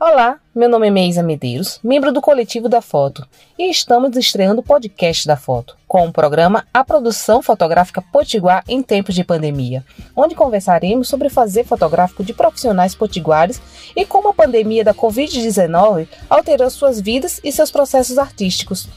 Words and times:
Olá, 0.00 0.38
meu 0.54 0.68
nome 0.68 0.86
é 0.86 0.90
Meisa 0.90 1.24
Medeiros, 1.24 1.80
membro 1.82 2.12
do 2.12 2.20
coletivo 2.20 2.68
da 2.68 2.80
Foto, 2.80 3.26
e 3.58 3.68
estamos 3.68 4.16
estreando 4.16 4.60
o 4.60 4.64
podcast 4.64 5.26
da 5.26 5.36
Foto, 5.36 5.76
com 5.88 6.06
o 6.06 6.12
programa 6.12 6.64
A 6.72 6.84
Produção 6.84 7.42
Fotográfica 7.42 8.00
Potiguar 8.00 8.62
em 8.68 8.80
Tempos 8.80 9.16
de 9.16 9.24
Pandemia, 9.24 9.84
onde 10.14 10.36
conversaremos 10.36 11.08
sobre 11.08 11.28
fazer 11.28 11.64
fotográfico 11.64 12.22
de 12.22 12.32
profissionais 12.32 12.94
potiguares 12.94 13.60
e 13.96 14.06
como 14.06 14.28
a 14.28 14.34
pandemia 14.34 14.84
da 14.84 14.94
Covid-19 14.94 16.06
alterou 16.30 16.70
suas 16.70 17.00
vidas 17.00 17.40
e 17.42 17.50
seus 17.50 17.72
processos 17.72 18.18
artísticos. 18.18 18.88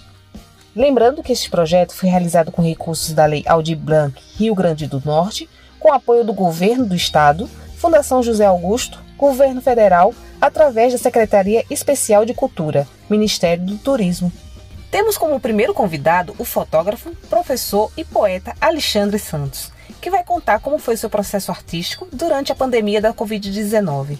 Lembrando 0.75 1.23
que 1.23 1.31
este 1.31 1.49
projeto 1.49 1.95
foi 1.95 2.09
realizado 2.09 2.51
com 2.51 2.61
recursos 2.61 3.11
da 3.11 3.25
Lei 3.25 3.43
Aldir 3.47 3.75
Blanc 3.75 4.21
Rio 4.37 4.53
Grande 4.53 4.85
do 4.85 5.01
Norte, 5.03 5.49
com 5.79 5.91
apoio 5.91 6.23
do 6.23 6.31
Governo 6.31 6.85
do 6.85 6.95
Estado, 6.95 7.49
Fundação 7.81 8.21
José 8.21 8.45
Augusto, 8.45 9.03
Governo 9.17 9.59
Federal, 9.59 10.13
através 10.39 10.93
da 10.93 10.99
Secretaria 10.99 11.65
Especial 11.67 12.23
de 12.25 12.31
Cultura, 12.31 12.87
Ministério 13.09 13.65
do 13.65 13.75
Turismo. 13.75 14.31
Temos 14.91 15.17
como 15.17 15.39
primeiro 15.39 15.73
convidado 15.73 16.35
o 16.37 16.45
fotógrafo, 16.45 17.09
professor 17.27 17.91
e 17.97 18.05
poeta 18.05 18.53
Alexandre 18.61 19.17
Santos, 19.17 19.71
que 19.99 20.11
vai 20.11 20.23
contar 20.23 20.59
como 20.59 20.77
foi 20.77 20.95
seu 20.95 21.09
processo 21.09 21.49
artístico 21.49 22.07
durante 22.13 22.51
a 22.51 22.55
pandemia 22.55 23.01
da 23.01 23.15
Covid-19. 23.15 24.19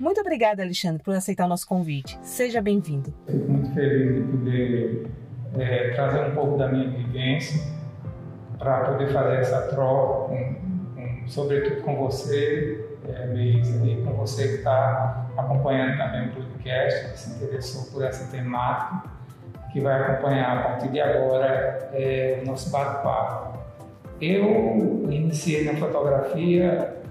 Muito 0.00 0.22
obrigada, 0.22 0.62
Alexandre, 0.62 1.02
por 1.02 1.14
aceitar 1.14 1.44
o 1.44 1.48
nosso 1.48 1.66
convite. 1.66 2.18
Seja 2.22 2.62
bem-vindo. 2.62 3.12
Fico 3.26 3.52
muito 3.52 3.74
feliz 3.74 4.14
de 4.14 4.22
poder 4.22 5.06
é, 5.58 5.90
trazer 5.90 6.30
um 6.30 6.34
pouco 6.34 6.56
da 6.56 6.68
minha 6.68 6.88
vivência 6.88 7.60
para 8.58 8.92
poder 8.92 9.12
fazer 9.12 9.40
essa 9.40 9.60
troca, 9.68 10.28
com, 10.28 10.71
sobretudo 11.26 11.82
com 11.82 11.96
você, 11.96 12.84
é, 13.08 13.34
e 13.34 14.02
com 14.04 14.12
você 14.12 14.48
que 14.48 14.54
está 14.54 15.26
acompanhando 15.36 15.96
também 15.96 16.28
o 16.28 16.32
podcast, 16.32 17.10
que 17.10 17.18
se 17.18 17.30
interessou 17.30 17.92
por 17.92 18.04
essa 18.04 18.30
temática, 18.30 19.10
que 19.72 19.80
vai 19.80 20.00
acompanhar 20.00 20.58
a 20.58 20.62
partir 20.62 20.88
de 20.88 21.00
agora 21.00 21.90
é, 21.92 22.40
o 22.42 22.46
nosso 22.46 22.70
bate-papo. 22.70 23.58
Eu 24.20 25.08
iniciei 25.10 25.64
na 25.64 25.74
fotografia 25.74 27.02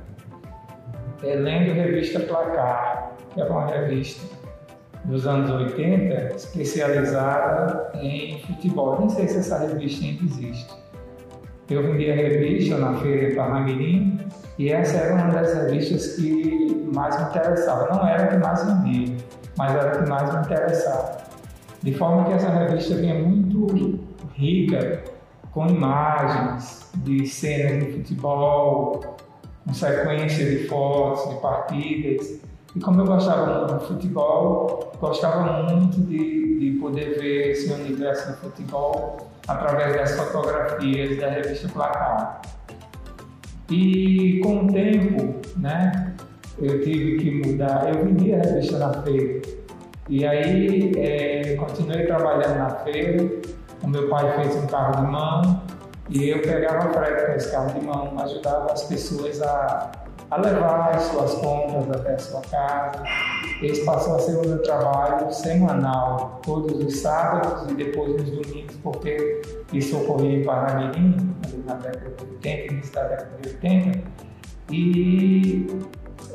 é, 1.23 1.36
lendo 1.36 1.72
a 1.72 1.73
revista 1.73 2.20
Placar, 2.20 3.12
que 3.34 3.42
era 3.42 3.52
uma 3.52 3.68
revista 3.68 4.25
dos 5.06 5.25
anos 5.25 5.50
80, 5.50 6.36
especializada 6.36 7.92
em 7.96 8.40
futebol. 8.44 9.00
Nem 9.00 9.09
sei 9.09 9.28
se 9.28 9.40
essa 9.40 9.59
revista 9.59 10.06
ainda 10.06 10.23
existe. 10.23 10.72
Eu 11.72 11.84
vendi 11.84 12.12
a 12.12 12.16
revista 12.16 12.78
na 12.78 12.96
feira 12.96 13.30
de 13.30 13.36
Parnamirim 13.36 14.20
e 14.60 14.70
essa 14.70 14.98
era 14.98 15.14
uma 15.16 15.32
das 15.32 15.54
revistas 15.54 16.18
que 16.18 16.86
mais 16.94 17.18
me 17.18 17.30
interessava. 17.30 17.96
Não 17.96 18.06
era 18.06 18.24
a 18.26 18.28
que 18.28 18.38
mais 18.38 18.66
vendia, 18.66 19.16
mas 19.58 19.74
era 19.74 19.94
a 19.94 20.04
que 20.04 20.10
mais 20.10 20.34
me 20.34 20.42
interessava. 20.42 21.18
De 21.82 21.94
forma 21.94 22.26
que 22.26 22.34
essa 22.34 22.50
revista 22.50 22.96
vinha 22.96 23.16
muito 23.16 24.02
rica 24.34 25.02
com 25.54 25.66
imagens 25.68 26.92
de 26.98 27.26
cenas 27.26 27.86
de 27.86 27.94
futebol, 27.94 29.18
com 29.66 29.74
sequência 29.74 30.46
de 30.46 30.68
fotos, 30.68 31.34
de 31.34 31.42
partidas. 31.42 32.42
E 32.76 32.80
como 32.80 33.02
eu 33.02 33.06
gostava 33.06 33.60
muito 33.60 33.80
de 33.80 33.88
futebol, 33.88 34.94
gostava 35.00 35.64
muito 35.64 36.00
de, 36.02 36.60
de 36.60 36.80
poder 36.80 37.20
ver 37.20 37.52
esse 37.52 37.72
universo 37.72 38.32
do 38.32 38.38
futebol 38.38 39.30
através 39.48 39.96
das 39.96 40.12
fotografias 40.18 41.20
da 41.20 41.30
revista 41.30 41.68
Placar. 41.68 42.42
E 43.70 44.40
com 44.44 44.66
o 44.66 44.68
tempo, 44.72 45.36
né, 45.58 46.14
eu 46.62 46.82
tive 46.82 47.18
que 47.18 47.48
mudar. 47.48 47.90
Eu 47.94 48.06
vendia 48.06 48.38
a 48.38 48.42
revista 48.42 48.78
na 48.78 48.94
feira. 49.02 49.42
E 50.10 50.26
aí 50.26 50.92
é, 50.98 51.56
continuei 51.56 52.06
trabalhando 52.06 52.58
na 52.58 52.70
feira. 52.70 53.30
O 53.84 53.88
meu 53.88 54.10
pai 54.10 54.36
fez 54.36 54.56
um 54.56 54.68
carro 54.68 55.06
de 55.06 55.12
mão 55.12 55.62
e 56.10 56.30
eu 56.30 56.42
pegava 56.42 56.92
frete 56.94 57.26
com 57.26 57.31
esse 57.31 57.52
carro 57.52 57.80
de 57.80 57.86
mão, 57.86 58.14
ajudava 58.20 58.72
as 58.74 58.84
pessoas 58.84 59.42
a, 59.42 59.92
a 60.31 60.38
levar 60.38 60.96
as 60.96 61.03
suas 61.03 61.34
compras 61.36 61.92
até 61.92 62.14
a 62.14 62.19
sua 62.19 62.42
casa. 62.42 63.03
Esse 63.62 63.86
passou 63.86 64.16
a 64.16 64.19
ser 64.19 64.38
o 64.38 64.47
meu 64.47 64.64
trabalho 64.64 65.31
semanal, 65.31 66.40
todos 66.42 66.84
os 66.84 67.00
sábados 67.00 67.69
e 67.69 67.75
depois 67.75 68.14
nos 68.14 68.31
domingos, 68.31 68.75
porque 68.78 69.42
isso 69.74 69.97
ocorria 69.97 70.40
em 70.40 70.44
Parnamirim, 70.44 71.36
na 71.68 71.75
década 71.75 72.16
de 72.18 72.24
80, 72.24 72.74
início 72.74 72.94
da 72.94 73.03
década 73.03 73.31
de 73.42 73.50
80, 73.50 74.00
e 74.72 75.68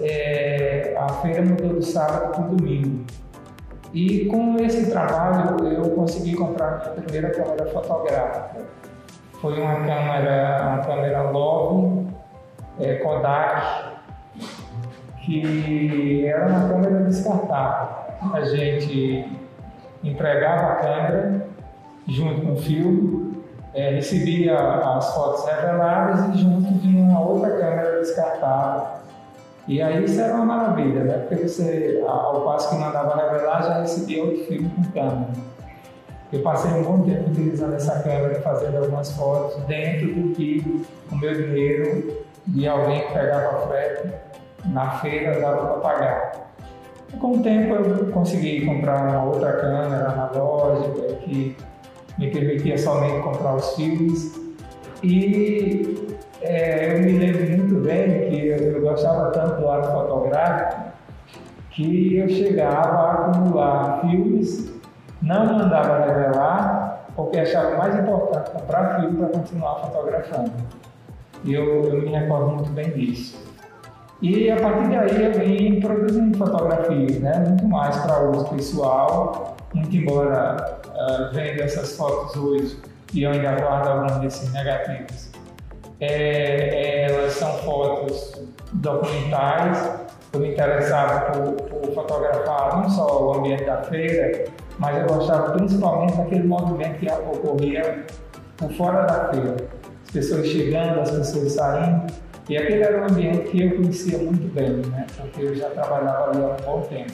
é, 0.01 0.95
a 0.99 1.09
feira 1.09 1.43
mudou 1.43 1.71
do 1.71 1.83
sábado 1.83 2.33
para 2.33 2.45
o 2.45 2.55
domingo. 2.55 3.05
E 3.95 4.27
com 4.27 4.57
esse 4.59 4.91
trabalho 4.91 5.67
eu 5.69 5.91
consegui 5.93 6.35
comprar 6.35 6.81
minha 6.81 6.91
primeira 7.03 7.31
câmera 7.31 7.67
fotográfica. 7.71 8.67
Foi 9.41 9.59
uma 9.59 9.77
câmera, 9.77 10.69
uma 10.69 10.79
câmera 10.85 11.31
Love 11.31 12.16
é, 12.81 12.97
Kodak, 12.97 13.97
que 15.25 16.27
era 16.27 16.47
uma 16.47 16.69
câmera 16.69 17.05
descartável. 17.05 17.97
A 18.33 18.41
gente 18.43 19.29
entregava 20.03 20.73
a 20.73 20.77
câmera 20.77 21.47
junto 22.07 22.43
com 22.43 22.53
o 22.53 22.57
filme 22.57 23.27
é, 23.77 23.91
recebia 23.91 24.59
as 24.59 25.15
fotos 25.15 25.45
reveladas 25.45 26.35
e 26.35 26.39
junto 26.39 26.73
vinha 26.79 27.05
uma 27.05 27.21
outra 27.21 27.51
câmera 27.51 28.01
descartável. 28.01 28.97
E 29.69 29.83
aí 29.83 30.03
isso 30.03 30.19
era 30.19 30.35
uma 30.35 30.47
maravilha, 30.47 31.05
né? 31.05 31.19
Porque 31.19 31.47
você, 31.47 32.03
ao 32.09 32.41
passo 32.41 32.71
que 32.71 32.77
mandava 32.77 33.15
revelar, 33.17 33.63
já 33.63 33.81
recebia 33.83 34.25
outro 34.25 34.45
filme 34.45 34.71
com 34.71 34.83
câmera. 34.93 35.29
Eu 36.33 36.41
passei 36.41 36.71
um 36.71 36.83
bom 36.85 37.03
tempo 37.03 37.29
utilizando 37.29 37.75
essa 37.75 38.01
câmera, 38.03 38.41
fazendo 38.41 38.79
algumas 38.79 39.13
fotos 39.13 39.63
dentro 39.65 40.07
do 40.07 40.35
que 40.35 40.87
o 41.13 41.17
meu 41.17 41.35
dinheiro 41.35 42.16
de 42.47 42.69
alguém 42.69 43.07
pegava 43.13 43.67
frete 43.67 44.09
na 44.67 44.91
feira 44.99 45.41
dava 45.41 45.67
para 45.67 45.81
pagar. 45.81 46.33
E 47.13 47.17
com 47.17 47.33
o 47.33 47.43
tempo 47.43 47.75
eu 47.75 48.07
consegui 48.13 48.65
comprar 48.67 49.09
uma 49.09 49.25
outra 49.25 49.53
câmera 49.53 50.11
analógica 50.11 51.15
que 51.21 51.57
me 52.19 52.31
permitia 52.31 52.79
somente 52.79 53.23
comprar 53.23 53.55
os 53.55 53.75
filmes. 53.75 54.41
E 55.03 56.17
é, 56.43 56.97
eu 56.97 57.03
me 57.03 57.19
lembro 57.19 57.57
muito 57.57 57.87
bem 57.87 58.29
que 58.29 58.49
eu, 58.49 58.57
eu 58.57 58.81
gostava 58.81 59.31
tanto 59.31 59.61
do 59.61 59.69
arte 59.69 59.89
fotográfico 59.89 60.87
que 61.71 62.17
eu 62.17 62.29
chegava 62.29 62.97
a 62.97 63.13
acumular 63.13 64.01
filmes, 64.01 64.73
não 65.21 65.45
mandava 65.45 66.07
revelar, 66.07 67.07
porque 67.15 67.39
achava 67.39 67.77
mais 67.77 67.95
importante 67.99 68.51
comprar 68.51 69.01
filme 69.01 69.19
para 69.19 69.29
continuar 69.29 69.75
fotografando. 69.81 70.53
Eu, 71.47 71.85
eu 71.85 72.03
me 72.03 72.09
recordo 72.09 72.57
muito 72.57 72.71
bem 72.71 72.91
disso. 72.91 73.47
E 74.23 74.51
a 74.51 74.57
partir 74.57 74.89
daí 74.89 75.25
eu 75.25 75.33
vim 75.33 75.81
produzindo 75.81 76.39
fotografias, 76.39 77.21
né? 77.21 77.45
muito 77.47 77.69
mais 77.69 77.97
para 77.99 78.31
uso 78.31 78.47
pessoal, 78.47 79.57
muito 79.75 79.95
embora 79.95 80.81
uh, 80.87 81.35
vendo 81.35 81.61
essas 81.61 81.97
fotos 81.97 82.35
hoje 82.35 82.79
e 83.13 83.23
eu 83.23 83.31
ainda 83.31 83.53
guardo 83.53 83.89
alguns 83.89 84.17
desses 84.21 84.53
negativos. 84.53 85.31
É, 86.01 87.11
elas 87.11 87.33
são 87.35 87.53
fotos 87.59 88.43
documentais. 88.73 90.01
Eu 90.33 90.41
me 90.41 90.53
interessava 90.53 91.33
por, 91.33 91.53
por, 91.53 91.95
fotografar 91.95 92.83
não 92.83 92.91
só 92.91 93.23
o 93.23 93.35
ambiente 93.35 93.65
da 93.65 93.83
feira, 93.85 94.45
mas 94.79 94.99
eu 94.99 95.07
gostava 95.07 95.53
principalmente 95.53 96.17
daquele 96.17 96.47
movimento 96.47 96.99
que 96.99 97.11
ocorria 97.11 98.05
por 98.57 98.71
fora 98.73 99.03
da 99.03 99.29
feira. 99.29 99.57
As 100.17 100.25
pessoas 100.25 100.47
chegando, 100.47 101.01
as 101.01 101.11
pessoas 101.11 101.53
saindo. 101.53 102.07
E 102.49 102.57
aquele 102.57 102.83
era 102.83 103.03
um 103.03 103.05
ambiente 103.05 103.51
que 103.51 103.63
eu 103.63 103.77
conhecia 103.77 104.17
muito 104.17 104.51
bem, 104.55 104.71
né? 104.91 105.05
porque 105.15 105.43
eu 105.43 105.55
já 105.55 105.69
trabalhava 105.69 106.31
ali 106.31 106.43
há 106.43 106.47
um 106.47 106.65
bom 106.65 106.81
tempo. 106.89 107.13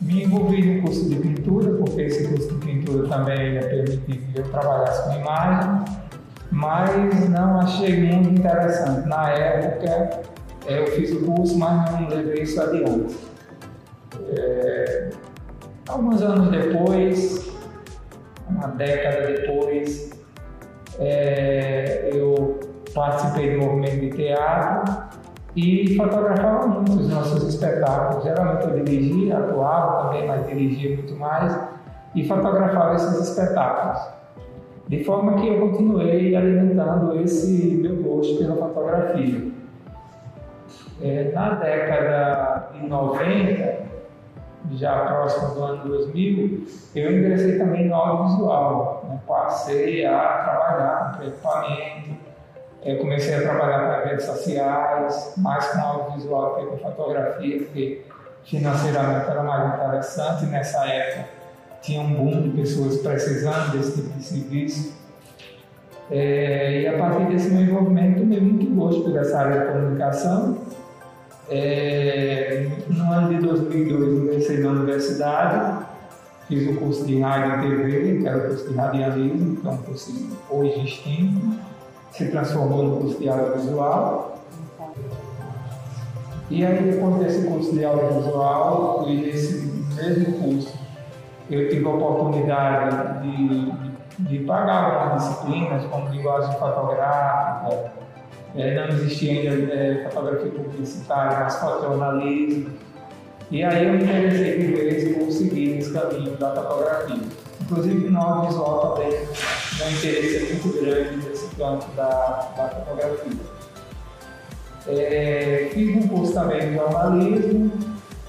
Me 0.00 0.24
envolvi 0.24 0.74
no 0.74 0.82
curso 0.82 1.08
de 1.08 1.14
pintura, 1.14 1.72
porque 1.74 2.02
esse 2.02 2.26
curso 2.26 2.48
de 2.48 2.66
pintura 2.66 3.06
também 3.06 3.54
ia 3.54 3.60
permitir 3.60 4.18
que 4.18 4.40
eu 4.40 4.42
trabalhasse 4.50 5.04
com 5.04 5.20
imagem, 5.20 5.84
mas 6.50 7.28
não 7.28 7.60
achei 7.60 7.96
muito 7.96 8.40
interessante. 8.40 9.06
Na 9.06 9.30
época, 9.30 10.20
é, 10.66 10.80
eu 10.80 10.86
fiz 10.88 11.12
o 11.12 11.20
curso, 11.20 11.56
mas 11.56 11.92
não 11.92 12.08
levei 12.08 12.42
isso 12.42 12.60
adiante. 12.60 13.14
É, 14.36 15.10
alguns 15.88 16.20
anos 16.22 16.50
depois, 16.50 17.48
uma 18.48 18.66
década 18.68 19.26
depois, 19.26 20.13
é, 20.98 22.10
eu 22.12 22.60
participei 22.94 23.56
do 23.56 23.64
movimento 23.64 24.00
de 24.00 24.10
teatro 24.10 24.94
e 25.56 25.96
fotografava 25.96 26.66
muito 26.66 26.92
os 26.92 27.08
nossos 27.08 27.42
espetáculos. 27.48 28.24
Geralmente 28.24 28.68
eu 28.68 28.84
dirigia, 28.84 29.38
atuava 29.38 30.04
também, 30.04 30.26
mas 30.26 30.46
dirigia 30.46 30.96
muito 30.96 31.14
mais 31.16 31.56
e 32.14 32.26
fotografava 32.26 32.94
esses 32.94 33.28
espetáculos. 33.28 34.14
De 34.88 35.02
forma 35.02 35.34
que 35.34 35.48
eu 35.48 35.60
continuei 35.60 36.36
alimentando 36.36 37.18
esse 37.20 37.76
meu 37.76 37.96
gosto 37.96 38.36
pela 38.36 38.54
fotografia. 38.54 39.52
É, 41.02 41.32
na 41.32 41.54
década 41.54 42.70
de 42.74 42.86
90, 42.86 43.83
já 44.72 45.06
próximo 45.06 45.54
do 45.54 45.62
ano 45.62 45.88
2000, 45.88 46.66
eu 46.94 47.18
ingressei 47.18 47.58
também 47.58 47.88
no 47.88 47.94
audiovisual. 47.94 49.04
Né? 49.08 49.20
Passei 49.26 50.04
a 50.06 50.18
trabalhar 50.18 51.16
com 51.16 51.24
equipamento, 51.24 52.10
eu 52.82 52.98
comecei 52.98 53.34
a 53.34 53.42
trabalhar 53.42 54.02
com 54.02 54.08
redes 54.08 54.26
sociais, 54.26 55.34
mais 55.36 55.66
com 55.68 55.80
audiovisual 55.80 56.56
que 56.56 56.66
com 56.66 56.76
fotografia, 56.78 57.58
porque 57.58 58.04
financeiramente 58.44 59.30
era 59.30 59.42
mais 59.42 59.74
interessante. 59.74 60.46
Nessa 60.46 60.86
época 60.86 61.28
tinha 61.80 62.00
um 62.00 62.14
boom 62.14 62.42
de 62.42 62.50
pessoas 62.50 62.98
precisando 62.98 63.72
desse 63.72 64.02
tipo 64.02 64.18
de 64.18 64.24
serviço. 64.24 65.04
É, 66.10 66.82
e 66.82 66.88
a 66.88 66.98
partir 66.98 67.26
desse 67.26 67.50
meu 67.50 67.62
envolvimento, 67.62 68.20
tomei 68.20 68.40
muito 68.40 68.74
gosto 68.74 69.02
por 69.02 69.16
essa 69.16 69.38
área 69.38 69.60
de 69.60 69.72
comunicação. 69.72 70.58
É, 71.48 72.68
no 72.88 73.12
ano 73.12 73.28
de 73.28 73.46
2002, 73.46 74.24
ingressei 74.24 74.58
na 74.58 74.70
universidade, 74.70 75.84
fiz 76.48 76.68
o 76.68 76.80
curso 76.80 77.04
de 77.04 77.20
rádio 77.20 77.66
e 77.66 77.76
TV, 77.76 78.18
que 78.20 78.26
era 78.26 78.38
o 78.38 78.48
curso 78.48 78.68
de 78.68 78.74
radialismo, 78.74 79.56
que 79.56 79.66
é 79.66 79.70
um 79.70 79.76
curso 79.78 80.38
hoje 80.50 80.84
extinto, 80.84 81.58
se 82.12 82.30
transformou 82.30 82.84
no 82.84 82.96
curso 82.98 83.18
de 83.18 83.28
audiovisual. 83.28 84.38
E 86.50 86.64
aí, 86.64 86.82
depois 86.82 87.16
desse 87.16 87.46
curso 87.46 87.74
de 87.74 87.84
audiovisual 87.84 89.04
e 89.08 89.16
desse 89.22 89.66
mesmo 89.96 90.38
curso, 90.38 90.78
eu 91.50 91.68
tive 91.68 91.86
a 91.86 91.90
oportunidade 91.90 93.22
de, 93.22 93.72
de, 94.20 94.38
pagar 94.44 94.84
algumas 94.84 95.28
disciplinas, 95.28 95.84
como 95.86 96.08
linguagem 96.08 96.58
fotográfica, 96.58 97.92
é, 98.56 98.74
não 98.74 98.96
existia 98.96 99.32
ainda 99.32 99.74
é, 99.74 100.08
fotografia 100.08 100.50
publicitária, 100.50 101.40
mas 101.40 101.56
fotojornalismo. 101.56 102.70
E 103.50 103.62
aí 103.62 103.86
eu 103.86 103.94
me 103.94 104.04
interessei 104.04 104.58
de 104.58 104.66
vez 104.72 105.16
por 105.16 105.30
seguir 105.30 105.78
esse 105.78 105.92
caminho 105.92 106.36
da 106.36 106.54
fotografia. 106.54 107.20
Inclusive 107.60 108.10
no 108.10 108.20
audiovisual 108.20 108.94
também, 108.94 109.10
meu 109.10 109.90
interesse 109.90 110.36
é 110.36 110.54
muito 110.54 110.80
grande 110.80 111.28
nesse 111.28 111.54
campo 111.56 111.86
da, 111.96 112.52
da 112.56 112.68
fotografia. 112.68 113.40
É, 114.86 115.70
fiz 115.72 115.96
um 115.96 116.08
curso 116.08 116.34
também 116.34 116.68
de 116.68 116.74
jornalismo, 116.74 117.72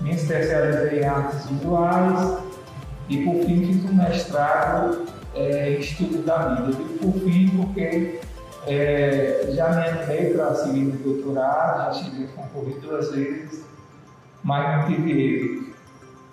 me 0.01 0.16
especializei 0.16 1.01
em 1.01 1.06
artes 1.06 1.45
visuais 1.48 2.38
e 3.10 3.18
por 3.24 3.45
fim 3.45 3.66
fiz 3.66 3.86
um 3.86 3.94
mestrado 3.94 5.06
é, 5.36 5.71
em 5.71 5.80
estudo 5.80 6.25
da 6.25 6.50
mídia. 6.50 6.81
E 6.81 6.98
por 6.98 7.13
fim 7.13 7.50
porque 7.50 8.19
é, 8.67 9.47
já 9.51 9.69
me 9.69 9.88
animei 9.88 10.33
para 10.33 10.56
seguir 10.56 10.81
no 10.81 10.97
doutorado, 10.97 11.95
já 11.95 12.03
cheguei 12.03 12.25
a 12.25 12.41
concorrer 12.41 12.79
duas 12.79 13.12
vezes, 13.12 13.65
mas 14.44 14.77
não 14.77 14.88
tive 14.88 15.12
êxito. 15.12 15.75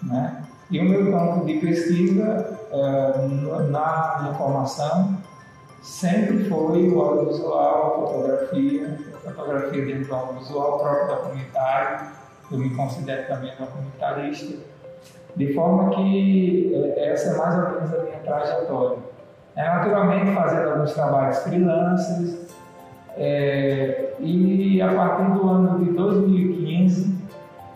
Né? 0.02 0.44
E 0.70 0.80
o 0.80 0.84
meu 0.84 1.12
campo 1.12 1.44
de 1.44 1.58
pesquisa 1.58 2.58
é, 2.72 3.28
na 3.68 4.18
minha 4.20 4.34
formação 4.34 5.18
sempre 5.82 6.48
foi 6.48 6.88
o 6.88 7.00
audiovisual, 7.00 8.04
a 8.04 8.06
fotografia, 8.06 8.98
a 9.14 9.30
fotografia 9.30 9.84
dentro 9.84 10.06
do 10.06 10.14
audiovisual, 10.14 10.76
o 10.76 10.78
próprio 10.78 11.08
documentário, 11.08 12.06
eu 12.50 12.58
me 12.58 12.70
considero 12.74 13.26
também 13.26 13.52
documentarista, 13.58 14.56
de 15.36 15.54
forma 15.54 15.90
que 15.94 16.72
é, 16.74 17.12
essa 17.12 17.30
é 17.30 17.36
mais 17.36 17.54
ou 17.54 17.70
menos 17.70 17.94
a 17.94 18.02
minha 18.04 18.18
trajetória. 18.20 19.11
É, 19.54 19.64
naturalmente 19.64 20.34
fazendo 20.34 20.70
alguns 20.70 20.92
trabalhos 20.92 21.38
freelancers, 21.38 22.36
é, 23.16 24.14
e 24.18 24.80
a 24.80 24.92
partir 24.94 25.32
do 25.32 25.48
ano 25.48 25.84
de 25.84 25.90
2015, 25.92 27.14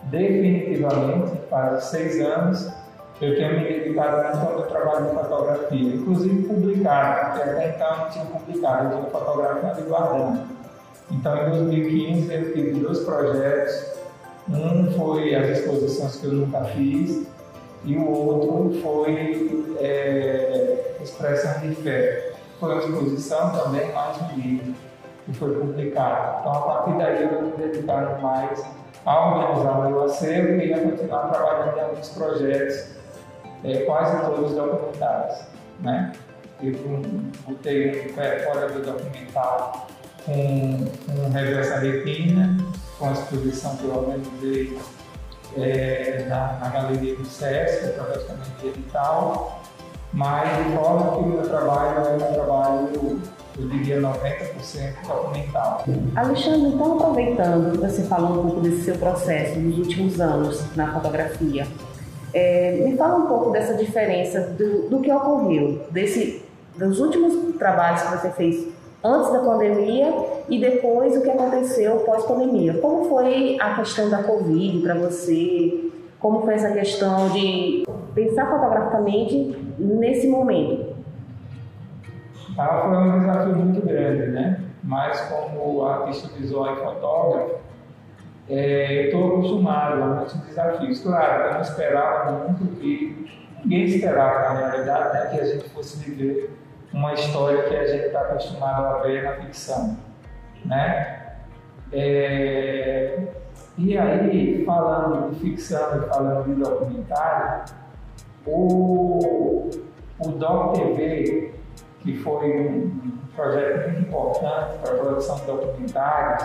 definitivamente, 0.05 1.37
faz 1.49 1.83
seis 1.85 2.19
anos, 2.19 2.71
eu 3.21 3.35
tenho 3.35 3.59
me 3.59 3.67
dedicado 3.67 4.37
muito 4.37 4.53
ao 4.53 4.63
trabalho 4.63 5.05
de 5.05 5.15
fotografia, 5.15 5.95
inclusive 5.95 6.43
publicado, 6.43 7.31
porque 7.31 7.49
até 7.49 7.69
então 7.69 7.97
não 7.97 8.09
tinha 8.09 8.25
publicado, 8.25 8.85
eu 8.85 8.97
tinha 8.97 9.11
fotografado 9.11 9.81
e 9.81 9.83
guardando. 9.83 10.57
Então, 11.11 11.47
em 11.47 11.49
2015, 11.51 12.33
eu 12.33 12.53
tive 12.53 12.79
dois 12.79 12.99
projetos. 12.99 13.97
Um 14.49 14.91
foi 14.91 15.35
as 15.35 15.59
exposições 15.59 16.15
que 16.17 16.25
eu 16.25 16.33
nunca 16.33 16.63
fiz, 16.65 17.27
e 17.87 17.95
o 17.95 18.05
outro 18.05 18.81
foi 18.81 19.77
é, 19.79 20.97
Expressão 21.01 21.61
de 21.61 21.73
Fé. 21.75 22.33
Foi 22.59 22.73
uma 22.73 22.83
exposição 22.83 23.51
também, 23.51 23.93
mais 23.93 24.17
um 24.21 24.35
livro 24.35 24.73
que 25.25 25.33
foi 25.33 25.55
publicado. 25.55 26.39
Então, 26.41 26.51
a 26.51 26.61
partir 26.61 26.97
daí, 26.97 27.23
eu 27.23 27.41
me 27.43 27.51
dedicado 27.51 28.21
mais 28.21 28.61
a 29.05 29.29
organizar 29.29 29.79
o 29.79 29.89
meu 29.89 30.03
acervo 30.03 30.61
e 30.61 30.73
a 30.73 30.81
continuar 30.81 31.29
trabalhando 31.29 31.77
em 31.77 31.81
alguns 31.81 32.09
projetos 32.09 32.89
é, 33.63 33.77
quase 33.85 34.25
todos 34.25 34.51
documentários. 34.51 35.47
Né? 35.79 36.11
Eu 36.61 36.73
botei 37.47 38.09
um 38.09 38.13
pé 38.15 38.39
fora 38.39 38.67
do 38.67 38.81
documental 38.81 39.87
com, 40.25 40.33
um 40.33 41.29
Reversa 41.31 41.79
Retina, 41.79 42.57
com 42.99 43.07
a 43.07 43.11
exposição 43.13 43.77
que 43.77 43.85
eu 43.85 43.95
organizei 43.95 44.77
é, 45.63 46.25
na, 46.27 46.57
na, 46.59 46.69
Galeria 46.69 47.15
do 47.15 47.25
SESC, 47.25 47.85
através 47.85 48.23
também 48.23 48.47
de 48.61 48.67
edital, 48.67 49.61
mas 50.13 50.65
de 50.65 50.75
forma 50.75 51.11
que 51.11 51.19
o 51.19 51.27
meu 51.27 51.47
trabalho 51.47 52.07
é 52.07 52.15
um 52.15 52.33
trabalho, 52.33 53.21
eu 53.57 53.67
diria, 53.69 53.99
90% 53.99 55.07
documental. 55.07 55.83
Alexandre, 56.15 56.69
então 56.69 56.93
aproveitando 56.93 57.71
que 57.71 57.77
você 57.77 58.03
falou 58.03 58.39
um 58.39 58.49
pouco 58.49 58.61
desse 58.61 58.83
seu 58.83 58.95
processo 58.97 59.59
nos 59.59 59.77
últimos 59.77 60.21
anos 60.21 60.75
na 60.75 60.93
fotografia, 60.93 61.67
é, 62.33 62.81
me 62.83 62.95
fala 62.97 63.17
um 63.17 63.27
pouco 63.27 63.51
dessa 63.51 63.73
diferença 63.73 64.41
do, 64.41 64.89
do 64.89 64.99
que 64.99 65.11
ocorreu, 65.11 65.85
desse, 65.91 66.43
dos 66.75 66.99
últimos 66.99 67.55
trabalhos 67.57 68.01
que 68.01 68.17
você 68.17 68.29
fez 68.31 68.67
antes 69.07 69.31
da 69.31 69.39
pandemia 69.39 70.13
e 70.49 70.59
depois 70.59 71.15
o 71.15 71.21
que 71.21 71.29
aconteceu 71.29 71.97
pós-pandemia. 71.99 72.77
Como 72.79 73.05
foi 73.05 73.57
a 73.59 73.75
questão 73.75 74.09
da 74.09 74.21
Covid 74.21 74.81
para 74.81 74.95
você? 74.95 75.89
Como 76.19 76.41
foi 76.41 76.55
essa 76.55 76.71
questão 76.71 77.29
de 77.29 77.85
pensar 78.13 78.49
fotograficamente 78.49 79.55
nesse 79.79 80.27
momento? 80.27 80.95
Ah, 82.57 82.81
foi 82.81 82.97
um 82.97 83.19
desafio 83.19 83.55
muito 83.55 83.85
grande, 83.85 84.31
né? 84.31 84.61
Mas 84.83 85.21
como 85.21 85.85
artista 85.85 86.27
visual 86.35 86.73
e 86.73 86.75
fotógrafo, 86.77 87.55
é, 88.49 89.01
eu 89.01 89.05
estou 89.05 89.27
acostumado 89.27 90.01
a 90.01 90.05
muitos 90.07 90.35
desafios. 90.41 90.99
Claro, 91.01 91.43
eu 91.43 91.53
não 91.53 91.61
esperava 91.61 92.31
muito 92.31 92.75
que 92.79 93.27
ninguém 93.63 93.83
esperava, 93.83 94.53
na 94.53 94.69
realidade, 94.69 95.13
né, 95.13 95.29
que 95.31 95.39
a 95.39 95.45
gente 95.45 95.69
fosse 95.69 95.97
viver 95.97 96.49
uma 96.93 97.13
história 97.13 97.63
que 97.63 97.75
a 97.75 97.85
gente 97.85 98.07
está 98.07 98.21
acostumado 98.21 98.85
a 98.85 98.97
ver 98.99 99.23
na 99.23 99.33
ficção, 99.33 99.97
né? 100.65 101.35
É, 101.91 103.27
e 103.77 103.97
aí, 103.97 104.63
falando 104.65 105.33
de 105.33 105.39
ficção 105.39 106.01
e 106.01 106.09
falando 106.09 106.45
de 106.45 106.61
documentário, 106.61 107.65
o, 108.45 109.69
o 110.19 110.27
Doc 110.29 110.75
TV, 110.75 111.53
que 111.99 112.17
foi 112.17 112.67
um 112.67 113.17
projeto 113.35 113.91
muito 113.91 114.07
importante 114.07 114.79
para 114.79 114.93
a 114.93 114.97
produção 114.97 115.35
de 115.35 115.45
documentários, 115.45 116.43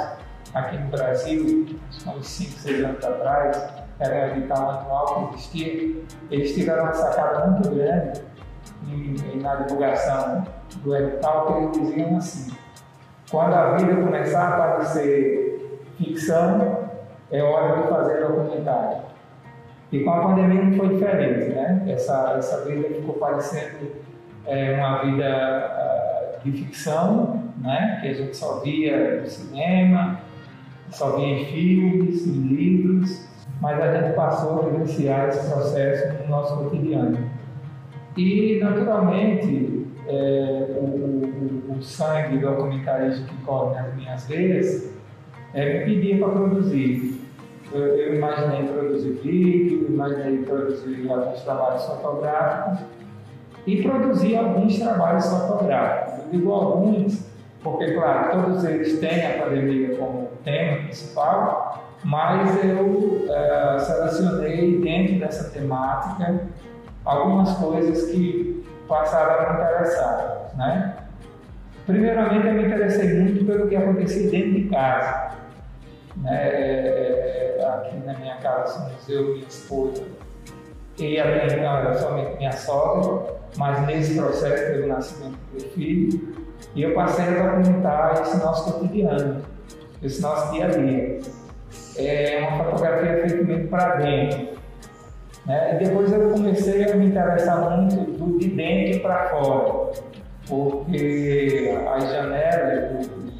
aqui 0.54 0.78
no 0.78 0.90
Brasil, 0.90 1.66
uns 2.06 2.26
5, 2.26 2.50
6 2.50 2.84
anos 2.84 3.04
atrás, 3.04 3.72
era 3.98 4.34
um 4.34 4.36
edital 4.36 4.70
anual 4.70 5.28
que 5.28 5.34
existia, 5.34 6.02
eles 6.30 6.54
tiveram 6.54 6.84
uma 6.84 6.92
sacada 6.92 7.46
muito 7.46 7.70
grande 7.70 8.20
na 9.40 9.56
divulgação 9.56 10.44
do 10.82 10.96
edital, 10.96 11.46
que 11.46 11.52
eles 11.52 11.72
diziam 11.72 12.16
assim, 12.16 12.52
quando 13.30 13.54
a 13.54 13.76
vida 13.76 13.94
começar 13.96 14.48
a 14.48 14.56
parecer 14.56 15.80
ficção, 15.96 16.90
é 17.30 17.42
hora 17.42 17.80
de 17.82 17.88
fazer 17.88 18.26
documentário. 18.26 19.02
E 19.90 20.00
com 20.00 20.10
a 20.10 20.22
pandemia 20.22 20.64
não 20.64 20.76
foi 20.76 20.88
diferente, 20.90 21.50
né? 21.50 21.84
Essa, 21.86 22.34
essa 22.38 22.64
vida 22.64 22.88
ficou 22.88 23.14
parecendo 23.14 23.90
é, 24.46 24.74
uma 24.74 25.02
vida 25.02 26.38
uh, 26.38 26.44
de 26.44 26.52
ficção, 26.52 27.42
né? 27.58 27.98
Que 28.00 28.08
a 28.08 28.14
gente 28.14 28.36
só 28.36 28.60
via 28.60 29.20
no 29.20 29.26
cinema, 29.26 30.20
só 30.90 31.16
via 31.16 31.26
em 31.26 31.44
filmes, 31.46 32.26
em 32.26 32.32
livros, 32.32 33.28
mas 33.60 33.80
a 33.80 34.00
gente 34.00 34.14
passou 34.14 34.60
a 34.60 34.68
vivenciar 34.68 35.28
esse 35.28 35.50
processo 35.50 36.22
no 36.22 36.28
nosso 36.28 36.56
cotidiano. 36.56 37.30
E, 38.16 38.58
naturalmente, 38.62 39.86
é, 40.06 40.66
o, 40.78 40.84
o, 40.84 41.76
o, 41.78 41.82
sangue 41.82 42.38
documentarista 42.38 43.24
que 43.24 43.36
corre 43.44 43.74
nas 43.80 43.94
minhas 43.94 44.26
veias 44.26 44.92
é, 45.54 45.78
me 45.78 45.84
pedia 45.84 46.18
para 46.18 46.28
produzir. 46.28 47.20
Eu, 47.72 47.80
eu, 47.80 48.14
imaginei 48.16 48.68
produzir 48.68 49.12
vídeo, 49.22 49.86
imaginei 49.88 50.38
produzir 50.42 51.10
alguns 51.10 51.40
trabalhos 51.40 51.84
fotográficos 51.84 52.86
e 53.66 53.82
produzir 53.82 54.36
alguns 54.36 54.78
trabalhos 54.78 55.26
fotográficos. 55.26 56.24
Eu 56.24 56.30
digo 56.32 56.52
alguns 56.52 57.32
porque, 57.62 57.92
claro, 57.92 58.42
todos 58.42 58.64
eles 58.64 58.98
têm 58.98 59.24
a 59.24 59.44
pandemia 59.44 59.96
como 59.96 60.28
tema 60.44 60.82
principal, 60.82 61.84
mas 62.04 62.62
eu 62.64 62.86
uh, 62.86 63.78
dessa 65.20 65.50
temática 65.50 66.40
algumas 67.04 67.56
coisas 67.58 68.10
que 68.10 68.64
passaram 68.88 69.46
a 69.46 69.52
me 69.52 69.62
interessar, 69.62 70.50
né? 70.56 70.96
Primeiramente, 71.86 72.46
eu 72.46 72.54
me 72.54 72.66
interessei 72.66 73.14
muito 73.14 73.44
pelo 73.44 73.68
que 73.68 73.76
acontecia 73.76 74.30
dentro 74.30 74.52
de 74.52 74.68
casa. 74.68 75.32
Né? 76.16 76.30
É, 76.32 77.56
é, 77.58 77.64
aqui 77.66 77.96
na 78.06 78.14
minha 78.14 78.36
casa 78.36 78.78
somos 78.78 79.08
eu 79.08 79.30
e 79.30 79.34
minha 79.34 79.48
esposa 79.48 80.02
e 80.98 81.18
até 81.18 81.94
somente 81.94 82.36
minha 82.36 82.52
sogra, 82.52 83.34
mas 83.56 83.86
nesse 83.86 84.14
processo 84.14 84.72
teve 84.72 84.82
o 84.82 84.88
nascimento 84.88 85.36
do 85.36 85.60
meu 85.60 85.70
filho 85.70 86.34
e 86.74 86.82
eu 86.82 86.94
passei 86.94 87.24
a 87.24 87.42
documentar 87.42 88.22
esse 88.22 88.36
nosso 88.38 88.72
cotidiano, 88.72 89.42
esse 90.02 90.20
nosso 90.20 90.52
dia 90.52 90.66
a 90.66 90.68
dia. 90.68 91.20
É 91.96 92.48
uma 92.48 92.64
fotografia 92.64 93.28
feita 93.28 93.68
para 93.68 93.96
dentro. 93.96 94.51
Né? 95.46 95.74
E 95.74 95.84
depois 95.84 96.12
eu 96.12 96.30
comecei 96.30 96.90
a 96.90 96.96
me 96.96 97.06
interessar 97.06 97.58
muito 97.58 97.96
do 98.12 98.38
de 98.38 98.48
dentro 98.48 99.00
para 99.00 99.28
fora, 99.30 99.92
porque 100.48 101.78
as 101.94 102.10
janelas 102.10 103.06
do 103.06 103.32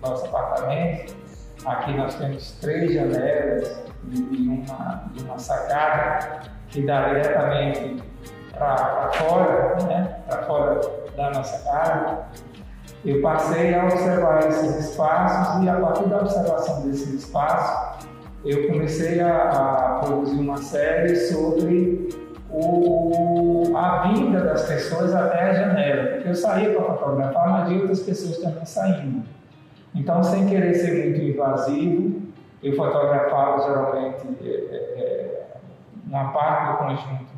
nosso 0.00 0.26
apartamento, 0.26 1.14
aqui 1.64 1.94
nós 1.94 2.14
temos 2.16 2.52
três 2.60 2.92
janelas 2.92 3.82
de 4.04 4.48
uma, 4.48 5.10
uma 5.24 5.38
sacada 5.38 6.40
que 6.68 6.84
dá 6.86 7.08
diretamente 7.08 8.02
para 8.52 9.10
fora, 9.12 9.76
né? 9.86 10.18
para 10.28 10.42
fora 10.44 10.80
da 11.16 11.30
nossa 11.30 11.58
casa, 11.64 12.18
eu 13.04 13.20
passei 13.20 13.74
a 13.74 13.84
observar 13.84 14.46
esses 14.48 14.90
espaços 14.90 15.64
e 15.64 15.68
a 15.68 15.74
partir 15.74 16.08
da 16.08 16.18
observação 16.18 16.82
desses 16.82 17.14
espaços, 17.14 17.91
eu 18.44 18.68
comecei 18.68 19.20
a, 19.20 19.50
a 19.50 19.98
produzir 20.00 20.38
uma 20.38 20.58
série 20.58 21.14
sobre 21.16 22.08
o, 22.50 23.72
a 23.76 24.08
vinda 24.08 24.40
das 24.40 24.66
pessoas 24.66 25.14
até 25.14 25.40
a 25.40 25.52
janela, 25.54 26.06
porque 26.12 26.28
eu 26.28 26.34
saía 26.34 26.70
para 26.74 26.84
fotografar, 26.84 27.50
mas 27.50 27.68
de 27.68 27.80
outras 27.80 28.00
pessoas 28.00 28.38
também 28.38 28.64
saindo. 28.64 29.22
Então, 29.94 30.22
sem 30.22 30.46
querer 30.46 30.74
ser 30.74 31.10
muito 31.10 31.20
invasivo, 31.20 32.22
eu 32.62 32.74
fotografava 32.74 33.62
geralmente 33.62 34.26
é, 34.44 34.48
é, 34.48 34.98
é 35.00 35.42
uma 36.06 36.32
parte 36.32 36.72
do 36.72 36.78
conjunto 36.78 37.32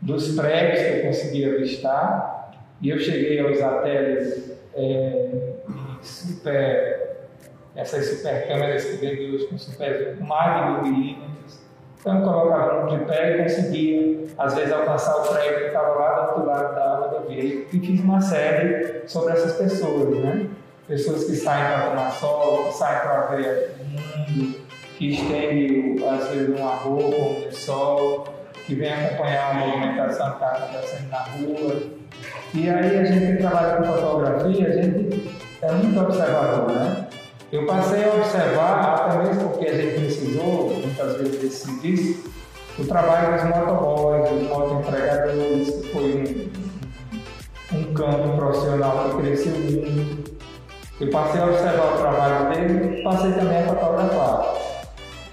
dos 0.00 0.34
prédios 0.36 0.80
que 0.80 0.98
eu 0.98 1.06
conseguia 1.06 1.54
avistar, 1.54 2.52
e 2.80 2.90
eu 2.90 2.98
cheguei 2.98 3.40
a 3.40 3.50
usar 3.50 3.82
teles 3.82 4.52
é, 4.74 5.54
super, 6.02 7.03
essas 7.76 8.06
super 8.06 8.46
câmeras 8.46 8.84
que 8.84 8.96
vem 8.96 9.34
hoje 9.34 9.46
com 9.46 9.58
super 9.58 10.16
mais 10.20 10.54
de 10.54 10.70
mil 10.70 10.92
milímetros. 10.92 11.60
Então 12.00 12.18
eu 12.18 12.22
colocava 12.22 12.82
no 12.82 12.88
tripé 12.88 13.34
e 13.34 13.42
conseguia, 13.42 14.24
às 14.38 14.54
vezes, 14.54 14.72
alcançar 14.72 15.16
o 15.16 15.22
prédio 15.22 15.58
que 15.58 15.64
estava 15.66 15.94
lá 15.94 16.20
do 16.20 16.28
outro 16.28 16.46
lado 16.46 16.74
da 16.74 16.96
rodovia. 16.96 17.42
E 17.42 17.66
fiz 17.80 18.00
uma 18.00 18.20
série 18.20 19.08
sobre 19.08 19.32
essas 19.32 19.56
pessoas, 19.56 20.10
né? 20.18 20.48
Pessoas 20.86 21.24
que 21.24 21.34
saem 21.34 21.64
para 21.64 21.86
tomar 21.88 22.10
sol, 22.10 22.66
que 22.66 22.74
saem 22.74 23.00
para 23.00 23.20
ver 23.34 23.70
o 23.80 23.84
mundo, 23.84 24.60
que 24.98 25.12
estendem, 25.12 25.96
às 26.06 26.28
vezes, 26.28 26.60
uma 26.60 26.74
roupa, 26.74 27.48
um 27.48 27.52
sol, 27.52 28.26
que 28.66 28.74
vem 28.74 28.92
acompanhar 28.92 29.50
a 29.50 29.54
movimentação 29.54 30.30
que 30.30 30.34
está 30.34 30.48
acontecendo 30.52 31.08
na 31.08 31.18
rua. 31.18 31.82
E 32.52 32.70
aí 32.70 32.98
a 32.98 33.04
gente 33.04 33.32
que 33.32 33.36
trabalha 33.38 33.76
com 33.76 33.84
fotografia, 33.84 34.68
a 34.68 34.72
gente 34.72 35.40
é 35.62 35.72
muito 35.72 36.00
observador, 36.00 36.70
né? 36.70 37.03
Eu 37.54 37.66
passei 37.66 38.02
a 38.02 38.12
observar, 38.12 39.22
mesmo 39.22 39.50
porque 39.50 39.68
a 39.68 39.74
gente 39.74 40.00
precisou, 40.00 40.70
muitas 40.70 41.16
vezes, 41.18 41.40
desse 41.40 41.66
serviço, 41.66 42.24
o 42.76 42.84
trabalho 42.84 43.32
dos 43.32 43.44
motoboys, 43.44 44.28
dos 44.28 44.48
motoempregadores, 44.48 45.70
que 45.70 45.92
foi 45.92 46.50
um, 47.72 47.78
um 47.78 47.94
campo 47.94 48.36
profissional 48.36 49.08
que 49.10 49.22
cresceu 49.22 49.52
muito. 49.52 50.34
Eu 51.00 51.10
passei 51.10 51.40
a 51.42 51.46
observar 51.46 51.94
o 51.94 51.98
trabalho 51.98 52.50
dele, 52.50 53.02
passei 53.04 53.30
também 53.34 53.58
a 53.58 53.66
fotografar 53.68 54.54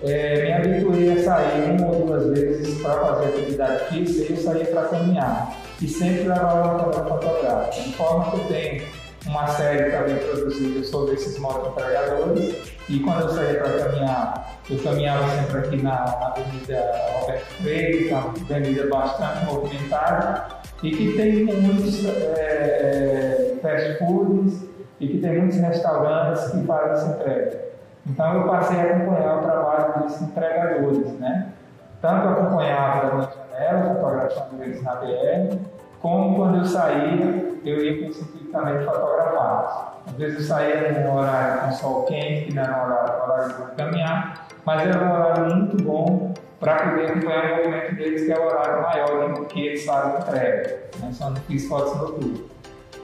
é, 0.04 0.46
me 0.46 0.54
habituei 0.54 1.14
a 1.14 1.24
sair 1.24 1.72
uma 1.72 1.92
ou 1.92 2.06
duas 2.06 2.28
vezes 2.28 2.82
para 2.82 3.06
fazer 3.06 3.26
atividade 3.30 3.86
física 3.90 4.34
e 4.34 4.36
eu 4.36 4.44
saía 4.44 4.66
para 4.66 4.84
caminhar. 4.84 5.58
E 5.82 5.88
sempre 5.88 6.28
levava 6.28 6.86
uma 6.86 7.18
câmera. 7.20 7.70
De 7.70 7.94
forma 7.94 8.32
que 8.32 8.38
eu 8.38 8.44
tenho 8.46 8.84
uma 9.26 9.48
série 9.48 9.92
também 9.92 10.16
produzida 10.18 10.84
sobre 10.84 11.16
esses 11.16 11.38
motoempregadores. 11.40 12.74
E 12.90 13.00
quando 13.00 13.22
eu 13.22 13.30
saía 13.30 13.60
para 13.60 13.86
caminhar, 13.86 14.60
eu 14.70 14.80
caminhava 14.80 15.30
sempre 15.30 15.58
aqui 15.60 15.78
na, 15.78 16.06
na 16.06 16.28
Avenida 16.28 16.92
Roberto 17.20 17.46
Freire, 17.62 18.10
é 18.10 18.16
uma 18.16 18.30
avenida 18.30 18.88
bastante 18.88 19.46
movimentada 19.46 20.48
e 20.84 20.92
que 20.92 21.14
tem 21.16 21.46
muitos 21.46 22.06
é, 22.06 23.56
fast 23.62 23.98
foods 24.00 24.66
e 25.00 25.08
que 25.08 25.18
tem 25.20 25.40
muitos 25.40 25.58
restaurantes 25.58 26.50
que 26.52 26.66
fazem 26.66 26.92
essa 26.92 27.08
entrega. 27.08 27.62
Então 28.08 28.36
eu 28.36 28.48
passei 28.48 28.80
a 28.80 28.84
acompanhar 28.84 29.38
o 29.38 29.42
trabalho 29.44 30.04
desses 30.04 30.22
entregadores, 30.22 31.12
né? 31.20 31.54
Tanto 32.02 32.28
acompanhava 32.30 33.16
minha 33.16 33.30
janela, 33.30 33.96
fotografando 33.96 34.64
eles 34.64 34.82
na 34.82 34.96
BR, 34.96 35.58
como 36.02 36.36
quando 36.36 36.58
eu 36.58 36.66
saía, 36.66 37.52
eu 37.64 37.86
ia 37.86 38.12
sentido 38.12 38.41
também 38.52 38.78
de 38.78 38.86
fotografá 38.86 39.94
Às 40.08 40.14
vezes 40.14 40.48
saía 40.48 40.92
num 40.92 41.18
horário 41.18 41.62
com 41.62 41.72
sol 41.72 42.04
quente, 42.04 42.46
que 42.46 42.54
não 42.54 42.64
era 42.64 42.78
um 42.78 42.84
horário, 42.84 43.66
de 43.66 43.76
caminhar, 43.76 44.48
mas 44.66 44.82
era 44.82 45.04
um 45.04 45.12
horário 45.12 45.56
muito 45.56 45.84
bom 45.84 46.34
para 46.60 46.76
poder 46.76 47.08
acompanhar 47.08 47.54
o 47.54 47.58
movimento 47.58 47.96
deles, 47.96 48.26
que 48.26 48.32
é 48.32 48.40
o 48.40 48.46
horário 48.46 48.82
maior 48.84 49.34
do 49.34 49.46
que 49.46 49.68
eles 49.68 49.86
fazem 49.86 50.22
entrega. 50.22 50.84
Né? 51.00 51.10
Só 51.12 51.30
não 51.30 51.38
fiz 51.38 51.68
fotos 51.68 51.98
noturnas. 51.98 52.42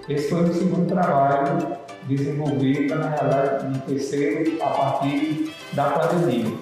Esse 0.07 0.29
foi 0.29 0.43
o 0.43 0.53
segundo 0.53 0.87
trabalho 0.87 1.77
desenvolvida, 2.03 2.95
na 2.95 3.09
realidade, 3.09 3.65
no 3.65 3.79
terceiro, 3.79 4.63
a 4.63 4.69
partir 4.69 5.53
da 5.73 5.85
pandemia. 5.85 6.55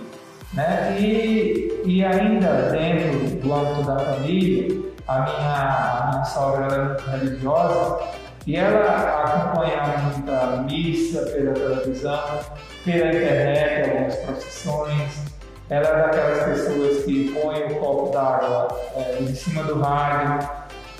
Né? 0.54 0.98
E, 1.00 1.82
e 1.86 2.04
ainda 2.04 2.72
dentro 2.72 3.36
do 3.42 3.54
âmbito 3.54 3.84
da 3.84 4.00
família, 4.00 4.86
a 5.08 5.20
minha, 5.20 5.54
a 5.54 6.10
minha 6.12 6.26
sogra 6.26 6.66
era 6.66 6.86
muito 6.86 7.10
religiosa 7.10 8.25
e 8.48 8.56
ela 8.56 9.24
acompanhava 9.24 9.98
muita 10.10 10.58
missa 10.64 11.22
pela 11.26 11.54
televisão, 11.54 12.40
pela 12.84 13.08
internet, 13.08 13.90
algumas 13.90 14.16
procissões. 14.18 15.36
Ela 15.68 15.88
é 15.88 16.02
daquelas 16.04 16.44
pessoas 16.44 17.06
que 17.06 17.34
põem 17.34 17.64
o 17.64 17.80
copo 17.80 18.12
d'água 18.12 18.68
é, 18.96 19.18
em 19.20 19.34
cima 19.34 19.64
do 19.64 19.80
rádio 19.80 20.48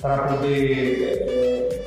para 0.00 0.24
poder 0.24 1.24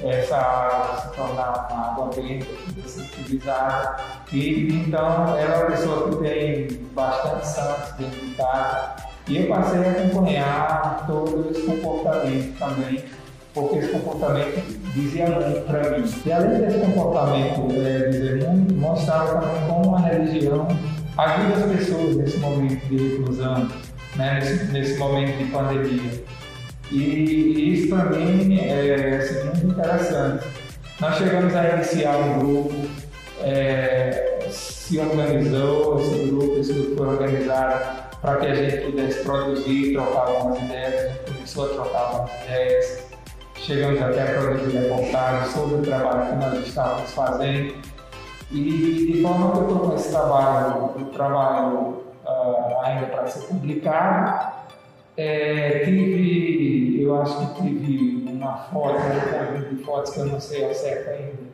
é, 0.01 0.09
essa 0.09 0.37
água 0.37 1.01
se 1.01 1.17
tornar 1.17 1.67
uma 1.69 1.91
água 1.91 2.09
benta, 2.15 2.45
ser 2.87 3.01
utilizada. 3.01 3.97
E 4.31 4.73
então 4.73 5.37
ela 5.37 5.39
é 5.39 5.57
uma 5.57 5.65
pessoa 5.65 6.09
que 6.09 6.15
tem 6.23 6.67
bastante 6.93 7.47
santos 7.47 7.91
dentro 7.97 8.19
de 8.19 8.35
casa. 8.35 8.95
E 9.27 9.37
eu 9.43 9.47
passei 9.47 9.79
a 9.79 9.91
acompanhar 9.91 11.05
todo 11.05 11.51
esse 11.51 11.61
comportamento 11.63 12.57
também, 12.57 13.03
porque 13.59 13.79
esse 13.79 13.89
comportamento 13.89 14.61
dizia 14.93 15.27
muito 15.27 15.65
para 15.65 15.97
mim. 15.97 16.05
E 16.25 16.31
além 16.31 16.61
desse 16.61 16.79
comportamento 16.79 17.67
é, 17.75 18.09
dizer 18.09 18.47
muito, 18.47 18.73
mostrava 18.75 19.41
também 19.41 19.67
como 19.67 19.95
a 19.95 19.99
religião 19.99 20.67
ajuda 21.17 21.55
as 21.55 21.77
pessoas 21.77 22.15
nesse 22.15 22.37
momento 22.37 22.85
de 22.87 23.09
reclusão, 23.09 23.67
né, 24.15 24.39
nesse, 24.39 24.71
nesse 24.71 24.97
momento 24.97 25.37
de 25.37 25.45
pandemia. 25.45 26.23
E 26.91 27.73
isso 27.73 27.89
para 27.89 28.05
mim 28.05 28.57
é 28.59 29.17
assim, 29.17 29.45
muito 29.45 29.79
interessante. 29.79 30.47
Nós 30.99 31.15
chegamos 31.17 31.55
a 31.55 31.75
iniciar 31.75 32.17
um 32.17 32.39
grupo, 32.39 32.73
é, 33.41 34.47
se 34.49 34.97
organizou 34.99 35.99
esse 35.99 36.25
grupo, 36.29 36.59
esse 36.59 36.73
grupo 36.73 36.97
foi 36.97 37.07
organizado 37.07 38.09
para 38.21 38.37
que 38.37 38.47
a 38.47 38.55
gente 38.55 38.85
pudesse 38.85 39.23
produzir, 39.23 39.93
trocar 39.93 40.27
algumas 40.27 40.59
ideias, 40.63 40.93
a 40.93 41.07
gente 41.07 41.31
começou 41.31 41.65
a 41.65 41.69
trocar 41.69 41.99
algumas 41.99 42.31
ideias, 42.43 43.08
chegamos 43.69 44.01
até 44.01 44.23
a 44.23 44.41
produzir 44.41 44.77
reportagens 44.77 45.53
sobre 45.53 45.75
o 45.75 45.81
trabalho 45.83 46.27
que 46.27 46.35
nós 46.43 46.67
estávamos 46.67 47.11
fazendo. 47.11 47.75
E 48.51 49.11
de 49.13 49.21
forma 49.21 49.51
que 49.51 49.57
eu 49.57 49.61
estou 49.61 49.79
com 49.79 49.95
esse 49.95 50.09
trabalho, 50.09 50.85
o 50.85 51.05
trabalho 51.13 51.77
uh, 52.25 52.81
ainda 52.81 53.05
para 53.05 53.27
ser 53.27 53.45
publicado, 53.45 54.57
é, 55.15 55.83
tive, 55.85 57.03
eu 57.03 57.21
acho 57.21 57.53
que 57.53 57.61
tive 57.61 58.31
uma 58.31 58.57
foto, 58.57 58.95
um 58.95 59.53
conjunto 59.53 59.75
de 59.75 59.83
fotos 59.83 60.13
que 60.13 60.19
eu 60.19 60.25
não 60.25 60.39
sei 60.39 60.65
ao 60.65 60.73
certo 60.73 61.09
ainda, 61.11 61.49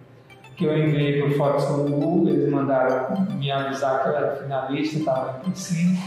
que 0.55 0.63
eu 0.63 0.77
enviei 0.77 1.22
por 1.22 1.31
fotos 1.31 1.65
do 1.65 1.84
Google, 1.84 2.29
eles 2.29 2.50
mandaram 2.50 3.27
me 3.31 3.51
avisar 3.51 4.03
que 4.03 4.10
eu 4.10 4.15
era 4.15 4.36
finalista, 4.38 5.00
estava 5.00 5.41
em 5.45 5.53
cima. 5.53 6.00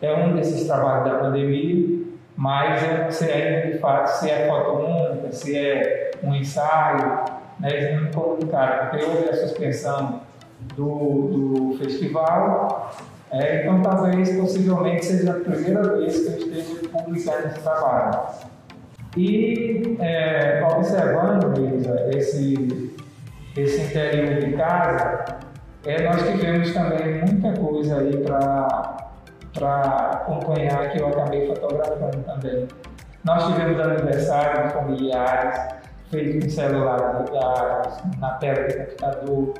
É 0.00 0.12
um 0.12 0.34
desses 0.34 0.66
trabalhos 0.66 1.04
da 1.04 1.18
pandemia, 1.20 2.01
mas 2.42 2.82
não 2.98 3.08
sei 3.08 3.32
ainda 3.32 3.70
de 3.70 3.78
fato 3.78 4.08
se 4.18 4.28
é 4.28 4.48
foto 4.48 4.78
única, 4.78 5.30
se 5.30 5.56
é 5.56 6.10
um 6.24 6.34
ensaio, 6.34 7.20
né? 7.60 7.68
eles 7.70 7.94
não 7.94 8.02
me 8.02 8.12
comunicaram, 8.12 8.90
porque 8.90 9.04
houve 9.04 9.28
a 9.28 9.36
suspensão 9.36 10.22
do, 10.74 11.28
do 11.70 11.78
festival 11.78 12.92
É, 13.30 13.62
então, 13.62 13.80
talvez, 13.80 14.36
possivelmente, 14.36 15.04
seja 15.06 15.30
a 15.30 15.40
primeira 15.40 15.96
vez 15.96 16.18
que 16.18 16.32
eu 16.32 16.38
esteja 16.38 16.88
publicando 16.88 17.46
esse 17.46 17.60
trabalho. 17.60 18.20
E, 19.16 19.96
é, 20.00 20.66
observando, 20.68 21.54
esse, 22.12 22.92
esse 23.56 23.80
interior 23.82 24.40
de 24.40 24.52
casa, 24.54 25.38
é, 25.86 26.02
nós 26.02 26.28
tivemos 26.28 26.74
também 26.74 27.24
muita 27.24 27.52
coisa 27.52 28.00
aí 28.00 28.16
para 28.18 28.71
acompanhar 29.60 30.90
que 30.90 31.00
eu 31.00 31.08
acabei 31.08 31.46
fotografando 31.46 32.22
também. 32.24 32.68
Nós 33.24 33.46
tivemos 33.46 33.80
aniversário 33.80 34.66
de 34.66 34.72
familiares, 34.72 35.58
feito 36.10 36.44
com 36.44 36.50
celular 36.50 37.24
ligados, 37.24 37.94
na 38.18 38.30
tela 38.34 38.66
do 38.66 38.76
computador, 38.76 39.54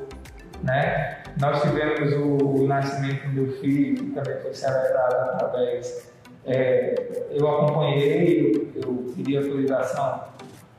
né? 0.63 1.17
Nós 1.39 1.61
tivemos 1.61 2.13
o, 2.13 2.61
o, 2.61 2.67
nascimento 2.67 3.27
do 3.27 3.33
meu 3.33 3.51
filho, 3.59 3.95
que 3.95 4.11
também 4.11 4.39
foi 4.41 4.53
celebrado 4.53 5.15
através. 5.15 6.11
É, 6.45 7.27
eu 7.31 7.47
acompanhei, 7.47 8.71
eu, 8.75 8.81
eu 8.81 9.13
pedi 9.15 9.37
autorização 9.37 10.23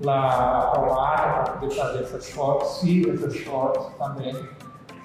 lá 0.01 0.71
para 0.73 0.81
o 0.81 0.95
para 0.95 1.53
poder 1.55 1.75
fazer 1.75 2.01
essas 2.01 2.31
fotos, 2.31 2.81
fiz 2.81 3.09
essas 3.09 3.37
fotos 3.41 3.87
também. 3.97 4.35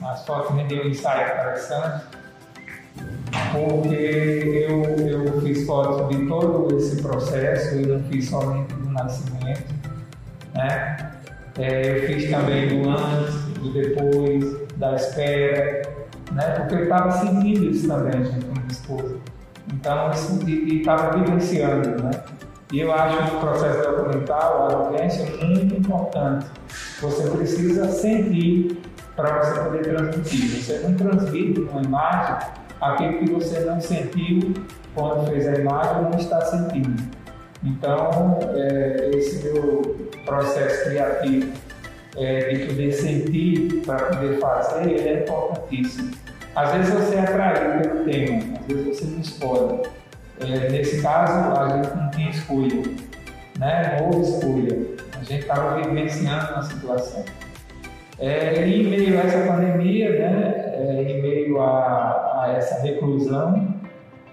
As 0.03 0.25
fotos 0.25 0.55
me 0.55 0.63
deu 0.65 0.83
um 0.83 0.87
insight 0.87 1.31
interessante, 1.31 2.05
porque 3.51 4.67
eu, 4.69 4.83
eu 5.07 5.41
fiz 5.41 5.65
fotos 5.65 6.15
de 6.15 6.25
todo 6.25 6.75
esse 6.77 7.01
processo, 7.01 7.75
eu 7.75 7.97
não 7.97 8.03
fiz 8.09 8.29
somente 8.29 8.73
do 8.73 8.89
nascimento, 8.89 9.73
né? 10.53 11.11
É, 11.57 11.97
eu 11.97 12.07
fiz 12.07 12.29
também 12.29 12.67
do 12.69 12.89
antes, 12.89 13.35
do 13.59 13.73
depois, 13.73 14.67
da 14.77 14.95
espera, 14.95 15.81
né? 16.31 16.43
Porque 16.51 16.75
eu 16.75 16.83
estava 16.83 17.11
sentindo 17.11 17.65
isso 17.65 17.87
também 17.87 18.23
junto 18.23 18.45
com 18.45 18.53
minha 18.53 18.67
esposa. 18.69 19.15
Então, 19.73 20.11
e 20.47 20.79
estava 20.79 21.17
vivenciando, 21.17 22.03
né? 22.03 22.11
E 22.71 22.81
eu 22.81 22.93
acho 22.93 23.17
que 23.17 23.35
o 23.35 23.39
processo 23.39 23.81
documental, 23.89 24.69
a 24.69 24.73
audiência, 24.75 25.23
é 25.23 25.43
muito 25.43 25.75
importante. 25.75 26.45
Você 27.01 27.29
precisa 27.31 27.89
sentir 27.89 28.79
para 29.15 29.43
você 29.43 29.59
poder 29.61 29.81
transmitir. 29.81 30.61
Você 30.61 30.79
não 30.79 30.93
transmite 30.93 31.61
uma 31.61 31.81
imagem 31.81 32.47
aquilo 32.81 33.19
que 33.19 33.31
você 33.31 33.59
não 33.61 33.79
sentiu 33.79 34.53
quando 34.95 35.27
fez 35.27 35.47
a 35.47 35.55
imagem 35.55 36.03
não 36.03 36.17
está 36.17 36.41
sentindo. 36.41 37.01
Então, 37.63 38.39
é, 38.55 39.11
esse 39.13 39.43
meu 39.43 40.09
processo 40.25 40.89
criativo 40.89 41.51
é, 42.17 42.49
de 42.49 42.65
poder 42.65 42.91
sentir 42.91 43.81
para 43.85 43.97
poder 44.05 44.39
fazer, 44.39 44.89
ele 44.89 45.09
é 45.09 45.23
importantíssimo. 45.23 46.11
Às 46.55 46.71
vezes 46.73 46.93
você 46.93 47.15
é 47.15 47.19
atraído 47.21 47.89
pelo 47.89 48.05
tema, 48.05 48.59
às 48.59 48.65
vezes 48.65 48.85
você 48.85 49.05
não 49.05 49.19
escolhe. 49.21 49.81
É, 50.39 50.69
nesse 50.69 51.01
caso, 51.01 51.59
a 51.59 51.69
gente 51.69 51.95
não 51.95 52.11
tinha 52.11 52.29
escolha, 52.29 52.83
né? 53.59 53.97
não 53.99 54.07
houve 54.07 54.29
escolha. 54.29 54.99
A 55.19 55.23
gente 55.23 55.41
estava 55.41 55.81
vivenciando 55.81 56.53
uma 56.53 56.63
situação. 56.63 57.25
É, 58.17 58.65
em 58.65 58.83
meio 58.83 59.17
a 59.17 59.21
essa 59.21 59.47
pandemia, 59.47 60.09
né, 60.09 60.73
é, 60.73 61.03
em 61.03 61.21
meio 61.21 61.61
a, 61.61 62.18
a, 62.41 62.53
essa 62.53 62.81
reclusão, 62.81 63.75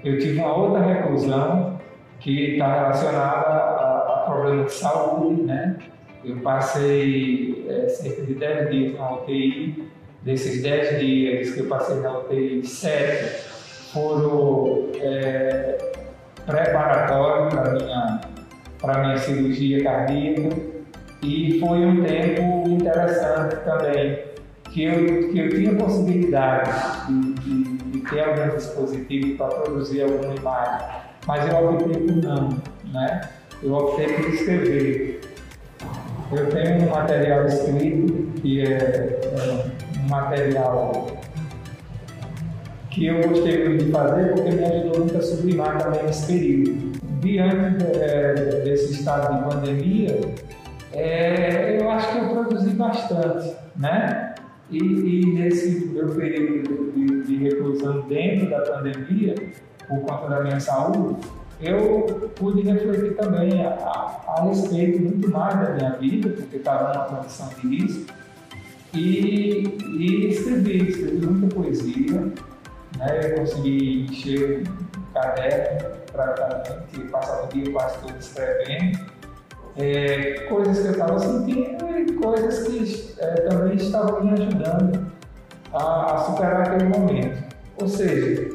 eu 0.04 0.18
tive 0.18 0.38
uma 0.38 0.54
outra 0.54 0.80
reclusão 0.82 1.78
que 2.20 2.52
está 2.52 2.72
relacionada 2.74 3.48
a, 3.48 3.98
a 3.98 4.24
problemas 4.26 4.66
de 4.66 4.72
saúde, 4.72 5.42
né? 5.42 5.76
Eu 6.24 6.36
passei 6.38 7.66
é, 7.68 7.88
cerca 7.88 8.22
de 8.22 8.34
10 8.34 8.70
dias 8.70 8.98
na 8.98 9.14
UTI. 9.14 9.90
Desses 10.22 10.60
10 10.62 10.98
dias 10.98 11.54
que 11.54 11.60
eu 11.60 11.66
passei 11.66 12.00
na 12.00 12.18
UTI, 12.18 12.66
7 12.66 13.42
foram 13.92 14.90
é, 15.00 15.78
preparatórios 16.44 17.54
para 17.54 17.72
minha, 17.72 18.20
para 18.80 18.98
minha 19.02 19.16
cirurgia 19.18 19.84
cardíaca 19.84 20.76
e 21.22 21.58
foi 21.58 21.84
um 21.84 22.04
tempo 22.04 22.68
interessante 22.68 23.56
também, 23.64 24.18
que 24.70 24.84
eu, 24.84 25.30
que 25.30 25.38
eu 25.38 25.48
tinha 25.48 25.74
possibilidade 25.74 26.70
de, 27.08 27.34
ter 28.10 28.20
algum 28.20 28.56
dispositivo 28.56 29.36
para 29.36 29.48
produzir 29.48 30.02
alguma 30.02 30.34
imagem, 30.34 30.86
mas 31.26 31.48
eu 31.48 31.70
optei 31.70 32.02
por 32.02 32.16
não, 32.16 32.48
né? 32.92 33.20
Eu 33.62 33.74
optei 33.74 34.12
por 34.12 34.28
escrever. 34.28 35.20
Eu 36.32 36.48
tenho 36.50 36.82
um 36.82 36.90
material 36.90 37.46
escrito 37.46 38.40
que 38.40 38.62
é, 38.62 39.20
é 39.22 40.00
um 40.04 40.08
material 40.08 41.06
que 42.90 43.06
eu 43.06 43.28
gostei 43.28 43.68
muito 43.68 43.84
de 43.84 43.92
fazer 43.92 44.34
porque 44.34 44.50
me 44.50 44.64
ajudou 44.64 45.00
muito 45.00 45.16
a 45.16 45.22
sublimar 45.22 45.78
também 45.78 46.02
nesse 46.02 46.26
período. 46.26 46.96
Diante 47.20 47.84
é, 48.00 48.62
desse 48.64 48.92
estado 48.92 49.36
de 49.36 49.54
pandemia, 49.54 50.20
é, 50.92 51.78
eu 51.80 51.90
acho 51.90 52.12
que 52.12 52.18
eu 52.18 52.28
produzi 52.30 52.70
bastante, 52.70 53.54
né? 53.76 54.34
E, 54.70 54.78
e 54.78 55.26
nesse 55.26 55.86
meu 55.86 56.08
período 56.08 56.92
de, 56.92 57.22
de, 57.22 57.36
reclusão 57.36 58.02
dentro 58.08 58.50
da 58.50 58.60
pandemia, 58.60 59.34
por 59.86 60.00
conta 60.00 60.28
da 60.28 60.42
minha 60.42 60.58
saúde, 60.58 61.20
eu 61.60 62.30
pude 62.34 62.62
refletir 62.62 63.14
também 63.16 63.64
a, 63.64 63.70
a, 63.70 64.34
a 64.38 64.44
respeito 64.44 65.00
muito 65.00 65.30
mais 65.30 65.54
da 65.60 65.74
minha 65.74 65.90
vida, 65.92 66.30
porque 66.30 66.56
estava 66.56 66.92
numa 66.92 67.04
condição 67.04 67.48
de 67.60 67.76
risco, 67.76 68.12
e, 68.92 69.64
e 69.98 70.28
escrevi, 70.30 70.88
escrevi 70.88 71.26
muita 71.26 71.54
poesia, 71.54 72.20
né? 72.98 73.20
Eu 73.22 73.36
consegui 73.36 74.06
encher 74.10 74.62
um 74.62 75.12
caderno 75.12 75.90
praticamente, 76.12 77.10
passar 77.10 77.44
o 77.44 77.48
dia 77.48 77.70
quase 77.72 77.98
todo 78.00 78.18
escrevendo, 78.18 78.98
é, 79.78 80.46
coisas 80.48 80.78
que 80.80 80.86
eu 80.86 80.92
estava 80.92 81.18
sentindo 81.18 81.98
e 81.98 82.12
coisas 82.14 82.66
que 82.66 83.14
é, 83.18 83.34
também 83.42 83.76
estavam 83.76 84.24
me 84.24 84.32
ajudando 84.32 85.06
a, 85.72 86.14
a, 86.14 86.18
superar 86.18 86.62
aquele 86.62 86.88
momento. 86.88 87.44
Ou 87.80 87.86
seja, 87.86 88.48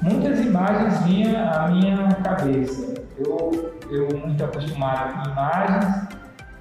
muitas 0.00 0.40
imagens 0.40 1.02
vinham 1.04 1.36
à 1.36 1.68
minha 1.68 2.08
cabeça. 2.22 2.94
Eu, 3.18 3.74
eu 3.90 4.08
muito 4.18 4.42
acostumado 4.42 5.22
com 5.22 5.30
imagens, 5.30 6.08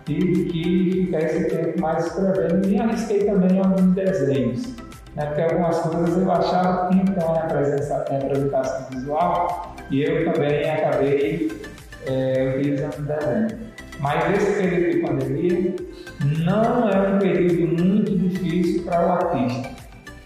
tive 0.06 0.46
que 0.46 1.06
ficar 1.06 1.20
esse 1.20 1.46
tempo 1.46 1.82
mais 1.82 2.06
escrevendo 2.06 2.68
e 2.68 2.78
arrisquei 2.78 3.24
também 3.24 3.60
alguns 3.60 3.94
desenhos. 3.96 4.76
Né? 5.16 5.26
Porque 5.28 5.42
algumas 5.42 5.80
coisas 5.80 6.18
eu 6.18 6.32
achava 6.32 6.88
que 6.88 6.94
tinha 6.94 7.06
que 7.06 7.12
ter 7.12 7.24
uma 7.24 7.42
representação 7.42 8.88
visual 8.92 9.76
e 9.90 10.04
eu 10.04 10.34
também 10.34 10.70
acabei 10.70 11.52
é, 12.06 12.56
utilizando 12.58 13.08
desenho. 13.08 13.73
Mas 14.04 14.36
esse 14.36 14.62
período 14.62 14.92
de 14.92 15.00
pandemia 15.00 15.76
não 16.44 16.90
é 16.90 17.08
um 17.08 17.20
período 17.20 17.82
muito 17.82 18.18
difícil 18.18 18.84
para 18.84 19.08
o 19.08 19.12
artista. 19.14 19.70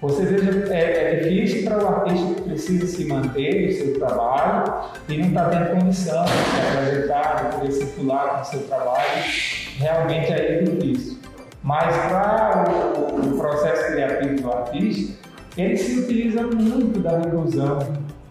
Você 0.01 0.25
veja, 0.25 0.73
é, 0.73 1.13
é 1.13 1.29
difícil 1.29 1.69
para 1.69 1.83
o 1.83 1.87
artista 1.87 2.33
que 2.33 2.41
precisa 2.41 2.87
se 2.87 3.05
manter 3.05 3.67
no 3.67 3.71
seu 3.73 3.99
trabalho 3.99 4.73
e 5.07 5.17
não 5.19 5.27
está 5.27 5.49
tendo 5.49 5.79
condição 5.79 6.25
de 6.25 6.31
se 6.31 6.75
apresentar, 6.75 7.35
de 7.35 7.55
poder 7.55 7.71
circular 7.71 8.29
com 8.29 8.41
o 8.41 8.45
seu 8.45 8.59
trabalho. 8.61 9.23
Realmente 9.77 10.33
é 10.33 10.61
difícil. 10.63 11.19
Mas 11.61 11.95
para 11.95 12.65
o, 12.97 13.29
o 13.29 13.37
processo 13.37 13.91
criativo 13.91 14.41
do 14.41 14.53
artista, 14.53 15.13
ele 15.55 15.77
se 15.77 15.99
utiliza 15.99 16.41
muito 16.41 16.99
da 16.99 17.19
reclusão, 17.19 17.77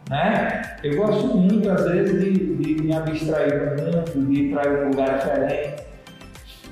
né? 0.09 0.77
Eu 0.83 0.97
gosto 0.97 1.27
muito, 1.37 1.71
às 1.71 1.85
vezes, 1.89 2.23
de, 2.23 2.57
de 2.57 2.83
me 2.83 2.95
abstrair 2.95 3.77
do 3.77 3.83
mundo, 3.83 4.29
de 4.29 4.41
ir 4.41 4.55
para 4.55 4.71
um 4.71 4.91
lugar 4.91 5.19
diferente. 5.19 5.87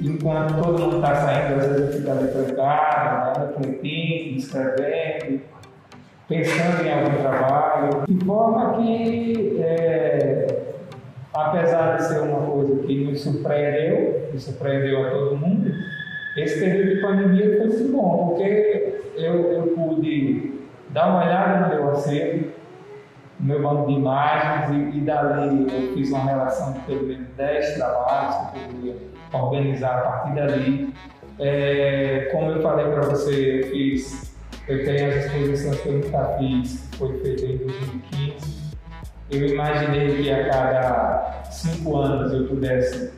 Enquanto 0.01 0.61
todo 0.61 0.79
mundo 0.79 0.97
está 0.97 1.15
saindo, 1.15 1.61
às 1.61 1.67
vezes 1.67 1.81
eu 1.81 2.01
fico 2.01 2.11
ali 2.11 2.29
trancado, 2.29 3.41
né? 3.41 3.47
refletindo, 3.47 4.39
escrevendo, 4.39 5.41
pensando 6.29 6.85
em 6.85 6.93
algum 6.93 7.23
trabalho. 7.23 8.05
De 8.09 8.25
forma 8.25 8.75
que, 8.75 9.61
é, 9.63 10.47
apesar 11.33 11.97
de 11.97 12.05
ser 12.05 12.21
uma 12.21 12.41
coisa 12.41 12.83
que 12.83 13.05
nos 13.05 13.21
surpreendeu, 13.21 14.29
que 14.33 14.39
surpreendeu 14.39 15.07
a 15.07 15.11
todo 15.11 15.37
mundo, 15.37 15.73
esse 16.37 16.59
período 16.59 16.97
de 16.97 17.01
pandemia 17.01 17.57
foi 17.57 17.67
muito 17.67 17.93
bom, 17.93 18.29
porque 18.29 19.01
eu, 19.17 19.53
eu 19.53 19.63
pude 19.69 20.53
dar 20.91 21.09
uma 21.09 21.25
olhada 21.25 21.69
no 21.69 21.75
meu 21.75 21.91
acervo, 21.93 22.54
meu 23.41 23.63
banco 23.63 23.87
de 23.87 23.95
imagens 23.95 24.71
e, 24.71 24.99
e 24.99 25.01
dali 25.01 25.67
eu 25.73 25.95
fiz 25.95 26.09
uma 26.11 26.25
relação 26.25 26.73
de 26.73 26.81
pelo 26.81 27.03
menos 27.03 27.29
10 27.37 27.75
trabalhos 27.75 28.37
que 28.37 28.59
eu 28.59 28.69
poderia 28.69 28.97
organizar 29.33 29.99
a 29.99 30.03
partir 30.03 30.35
dali. 30.35 30.95
É, 31.39 32.29
como 32.31 32.53
eu 32.53 32.63
falei 32.63 32.87
para 32.87 33.03
você, 33.03 33.61
eu 33.61 33.71
fiz, 33.71 34.37
eu 34.69 34.85
tenho 34.85 35.09
as 35.09 35.25
exposições 35.25 35.81
que 35.81 35.89
eu 35.89 35.93
nunca 35.95 36.25
fiz, 36.39 36.89
que 36.91 36.97
foi 36.99 37.19
feita 37.19 37.45
em 37.45 37.57
2015. 37.57 38.65
Eu 39.31 39.47
imaginei 39.49 40.23
que 40.23 40.31
a 40.31 40.49
cada 40.49 41.43
cinco 41.51 41.97
anos 41.97 42.33
eu 42.33 42.47
pudesse 42.47 43.13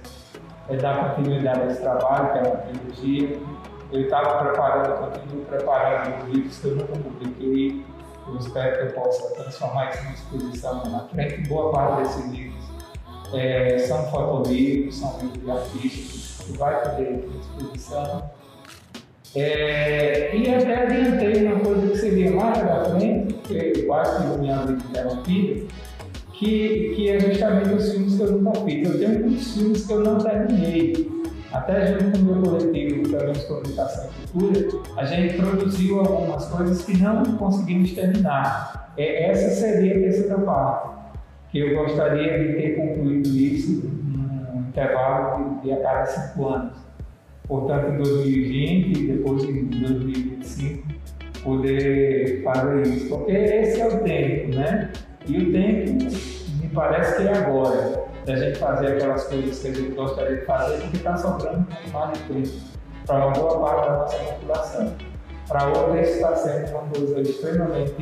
é, 0.69 0.77
dar 0.77 1.15
continuidade 1.15 1.61
a 1.61 1.67
esse 1.67 1.81
trabalho, 1.83 2.33
que 2.33 2.39
é 2.39 2.43
uma 2.43 2.57
trilogia. 2.57 3.39
Eu 3.93 4.01
estava 4.01 4.45
preparando, 4.45 5.11
continuo 5.11 5.45
preparando 5.45 6.25
os 6.25 6.35
livros 6.35 6.59
que 6.59 6.67
eu 6.67 6.77
nunca 6.77 6.93
publiquei 6.95 7.85
eu 8.29 8.37
espero 8.39 8.77
que 8.77 8.85
eu 8.85 9.03
possa 9.03 9.35
transformar 9.35 9.91
isso 9.91 10.07
em 10.07 10.13
exposição 10.13 10.85
na 10.91 11.01
frente. 11.09 11.49
Boa 11.49 11.73
parte 11.73 12.03
desses 12.03 12.31
livros 12.31 12.67
é, 13.33 13.79
são 13.79 14.05
fotolivros, 14.11 14.99
são 14.99 15.19
livros 15.21 15.43
de 15.43 15.51
artistas 15.51 16.47
que 16.47 16.59
vai 16.59 16.83
poder 16.83 17.25
exposição. 17.41 18.31
É, 19.35 20.35
e 20.35 20.55
até 20.55 20.83
adiantei 20.83 21.47
uma 21.47 21.61
coisa 21.61 21.89
que 21.89 21.99
seria 21.99 22.31
mais 22.31 22.59
da 22.59 22.85
frente, 22.85 23.35
que 23.35 23.85
eu 23.85 23.93
acho 23.93 24.23
que 24.23 24.39
minha 24.39 24.65
vida 24.65 24.83
interrompida, 24.89 25.67
que, 26.33 26.93
que 26.95 27.11
é 27.11 27.21
justamente 27.21 27.75
os 27.75 27.93
filmes 27.93 28.17
que 28.17 28.23
eu 28.23 28.33
nunca 28.33 28.61
fiz. 28.61 28.89
Eu 28.89 28.99
tenho 28.99 29.21
muitos 29.21 29.55
filmes 29.55 29.87
que 29.87 29.93
eu 29.93 30.01
não 30.01 30.19
terminei. 30.19 31.16
Até 31.53 31.87
junto 31.87 32.19
com 32.19 32.19
o 32.19 32.35
meu 32.35 32.43
coletivo 32.43 33.03
de 33.03 33.47
Comunicação 33.47 34.11
e 34.11 34.29
Cultura, 34.29 34.83
a 34.97 35.05
gente 35.05 35.37
produziu 35.37 36.01
algumas 36.01 36.47
coisas 36.49 36.85
que 36.85 36.97
não 36.99 37.25
conseguimos 37.37 37.93
terminar. 37.93 38.93
É, 38.97 39.31
essa 39.31 39.51
seria 39.51 39.97
a 39.97 40.01
terceira 40.01 40.39
parte, 40.39 40.89
que 41.51 41.59
eu 41.61 41.77
gostaria 41.77 42.39
de 42.39 42.55
ter 42.55 42.77
concluído 42.77 43.29
isso 43.29 43.89
num 43.89 44.69
intervalo 44.69 45.61
de, 45.61 45.63
de 45.63 45.73
a 45.73 45.77
cada 45.81 46.07
cinco 46.07 46.49
anos. 46.49 46.87
Portanto, 47.47 47.93
em 47.93 47.97
2020 47.99 48.99
e 48.99 49.07
depois 49.07 49.45
em 49.45 49.65
2025, 49.67 50.89
poder 51.45 52.43
fazer 52.43 52.83
isso. 52.83 53.09
Porque 53.09 53.33
esse 53.33 53.81
é 53.81 53.87
o 53.87 54.01
tempo, 54.03 54.57
né? 54.57 54.91
E 55.27 55.39
o 55.39 55.53
tempo 55.53 55.93
me 56.61 56.69
parece 56.75 57.17
que 57.17 57.29
é 57.29 57.37
agora, 57.37 58.06
da 58.27 58.35
gente 58.35 58.59
fazer 58.59 58.89
aquelas 58.89 59.25
coisas 59.29 59.59
que 59.61 59.69
a 59.69 59.75
gente 59.75 59.95
gostaria 59.95 60.37
de 60.39 60.45
fazer, 60.45 60.81
porque 60.81 60.97
está 60.97 61.17
sobrando 61.17 61.67
mais 61.93 62.19
de 62.19 62.25
tempo 62.25 62.49
para 63.07 63.27
uma 63.27 63.33
boa 63.33 63.61
parte 63.61 63.89
da 63.89 63.99
nossa 63.99 64.19
população. 64.19 64.95
Para 65.47 65.69
outras 65.69 66.09
está 66.09 66.35
sendo 66.35 66.71
uma 66.73 66.83
coisa 66.89 67.21
extremamente 67.21 67.95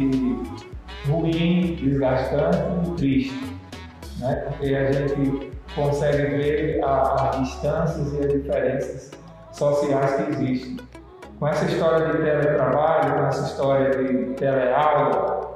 ruim, 1.06 1.76
desgastante 1.76 2.56
e 2.86 2.90
triste, 2.96 3.58
né? 4.18 4.34
porque 4.48 4.74
a 4.74 4.92
gente 4.92 5.52
consegue 5.74 6.22
ver 6.36 6.82
as 6.82 7.38
distâncias 7.38 8.14
e 8.14 8.18
as 8.20 8.32
diferenças 8.32 9.10
sociais 9.52 10.14
que 10.14 10.30
existem. 10.30 10.76
Com 11.38 11.48
essa 11.48 11.66
história 11.66 12.06
de 12.06 12.18
teletrabalho, 12.22 13.12
com 13.12 13.26
essa 13.26 13.46
história 13.46 13.90
de 13.90 14.34
teleaula, 14.34 15.54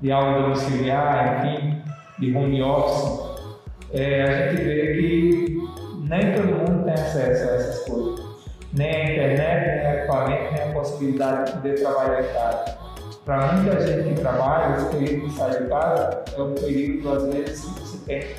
de 0.00 0.12
aula 0.12 0.42
domiciliar, 0.42 1.44
enfim, 1.44 1.82
de 2.20 2.36
home 2.36 2.62
office, 2.62 3.27
é, 3.92 4.22
a 4.22 4.50
gente 4.50 4.62
vê 4.62 4.92
que 4.94 5.58
nem 6.08 6.32
todo 6.34 6.46
mundo 6.46 6.84
tem 6.84 6.94
acesso 6.94 7.48
a 7.48 7.54
essas 7.54 7.84
coisas. 7.84 8.26
Nem 8.72 8.90
a 8.90 9.12
internet, 9.12 9.82
nem 9.82 9.92
equipamento, 9.94 10.52
nem 10.52 10.62
a 10.62 10.72
possibilidade 10.72 11.60
de 11.62 11.72
trabalhar 11.74 12.20
em 12.20 12.32
casa. 12.34 12.78
Para 13.24 13.52
muita 13.52 13.80
gente 13.86 14.14
que 14.14 14.20
trabalha, 14.20 14.76
esse 14.76 14.86
período 14.86 15.28
de 15.28 15.34
sair 15.34 15.62
de 15.62 15.68
casa 15.68 16.24
é 16.36 16.42
um 16.42 16.54
período, 16.54 17.12
às 17.12 17.26
vezes, 17.26 17.64
que 17.64 17.80
você 17.80 17.98
tem, 18.06 18.36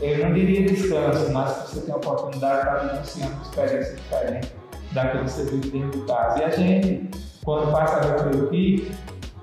eu 0.00 0.18
não 0.18 0.34
diria 0.34 0.66
descanso, 0.66 1.32
mas 1.32 1.50
você 1.68 1.80
tem 1.80 1.94
a 1.94 1.96
oportunidade 1.96 2.60
de 2.60 2.68
estar 2.68 2.88
vivenciando 2.88 3.32
uma 3.32 3.42
experiência 3.42 3.94
diferente 3.94 4.52
da 4.92 5.08
que 5.08 5.18
você 5.18 5.44
vive 5.44 5.70
dentro 5.70 6.00
de 6.00 6.06
casa. 6.06 6.38
E 6.40 6.44
a 6.44 6.50
gente, 6.50 7.10
quando 7.44 7.72
passa 7.72 7.96
a 7.96 8.12
refletir, 8.12 8.92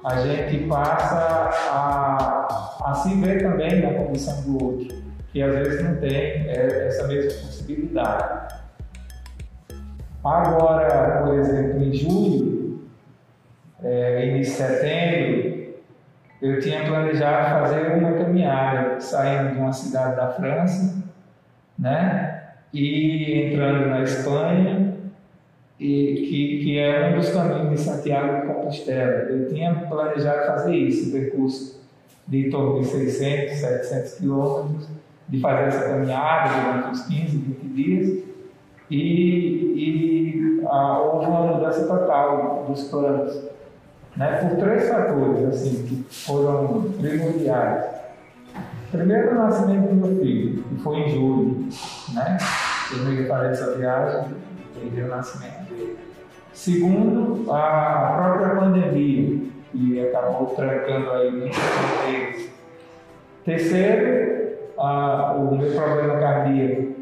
a 0.04 0.15
gente 0.21 0.67
passa 0.67 1.49
a, 1.71 2.82
a 2.86 2.93
se 2.95 3.13
ver 3.15 3.41
também 3.41 3.82
na 3.82 3.93
condição 3.93 4.41
do 4.43 4.65
outro, 4.65 5.00
que 5.32 5.41
às 5.41 5.54
vezes 5.54 5.84
não 5.84 5.96
tem 5.98 6.12
é, 6.12 6.88
essa 6.88 7.08
mesma 7.08 7.32
possibilidade. 7.41 8.56
Agora, 10.24 11.24
por 11.24 11.39
exemplo, 11.39 11.82
em 11.82 11.94
julho, 11.94 12.82
é, 13.84 14.28
início 14.28 14.54
de 14.54 14.58
setembro, 14.58 15.62
eu 16.41 16.60
tinha 16.60 16.86
planejado 16.86 17.62
fazer 17.62 17.94
uma 17.94 18.13
caminhada 18.13 19.00
saindo 19.00 19.54
de 19.54 19.60
uma 19.60 19.74
cidade 19.74 20.15
da 20.15 20.32
França, 20.32 21.02
né, 21.78 22.44
e 22.74 23.46
entrando 23.46 23.88
na 23.89 24.04
Espanha 24.04 24.91
e 25.80 26.28
que, 26.30 26.63
que 26.63 26.80
é 26.80 27.10
um 27.10 27.17
dos 27.17 27.30
caminhos 27.32 27.72
de 27.72 27.78
Santiago 27.80 28.41
de 28.41 28.54
Compostela. 28.54 29.24
Eu 29.30 29.48
tinha 29.48 29.74
planejado 29.74 30.46
fazer 30.46 30.76
isso, 30.76 31.10
um 31.10 31.12
percurso 31.12 31.82
de 32.28 32.50
torno 32.52 32.82
de 32.82 32.88
600, 32.88 33.58
700 33.58 34.13
quilômetros, 34.20 34.88
de 35.32 35.39
fazer 35.39 35.67
essa 35.70 35.89
caminhada 35.89 36.62
durante 36.62 36.89
uns 36.89 37.02
15, 37.08 37.38
20 37.38 37.60
dias, 37.74 38.24
e, 38.89 38.98
e 39.78 40.62
ah, 40.67 41.00
houve 41.00 41.26
uma 41.28 41.54
mudança 41.54 41.88
total 41.88 42.65
dos 42.67 42.84
planos, 42.89 43.41
né, 44.17 44.50
por 44.50 44.60
três 44.60 44.89
fatores 44.89 45.46
assim, 45.46 45.86
que 45.86 46.13
foram 46.13 46.91
primordiais. 47.00 47.86
Primeiro, 48.91 49.32
o 49.32 49.36
nascimento 49.36 49.88
do 49.88 49.96
meu 49.96 50.20
filho, 50.20 50.63
que 50.63 50.84
foi 50.84 50.98
em 50.98 51.10
julho. 51.12 51.70
Né? 52.13 52.38
Eu 52.91 53.13
ia 53.13 53.26
fazer 53.26 53.48
essa 53.52 53.78
viagem, 53.78 54.36
entender 54.76 55.04
o 55.04 55.08
nascimento 55.08 55.70
dele. 55.70 55.98
Segundo, 56.52 57.50
a 57.50 58.17
própria 58.17 58.56
pandemia, 58.60 59.39
que 59.72 60.08
acabou 60.08 60.48
trancando 60.48 61.10
aí 61.12 61.32
muitas 61.32 61.58
fronteiras. 61.58 62.50
Terceiro, 63.46 64.31
a, 64.82 65.34
o 65.34 65.56
meu 65.56 65.72
problema 65.72 66.20
cardíaco. 66.20 66.96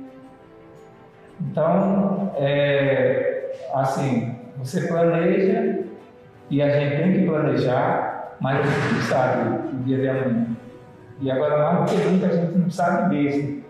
Então, 1.41 2.33
é, 2.35 3.53
assim, 3.73 4.35
você 4.57 4.87
planeja 4.87 5.79
e 6.49 6.61
a 6.61 6.69
gente 6.69 6.97
tem 6.97 7.13
que 7.13 7.25
planejar, 7.25 8.35
mas 8.39 8.59
a 8.59 8.63
gente 8.63 8.93
não 8.93 9.01
sabe 9.01 9.73
o 9.73 9.83
dia 9.83 9.97
de 9.97 10.09
amanhã. 10.09 10.47
E 11.21 11.31
agora, 11.31 11.57
mais 11.57 11.91
do 11.91 11.97
que 11.97 12.07
nunca, 12.07 12.27
a 12.27 12.35
gente 12.35 12.57
não 12.57 12.69
sabe 12.69 13.15
mesmo. 13.15 13.63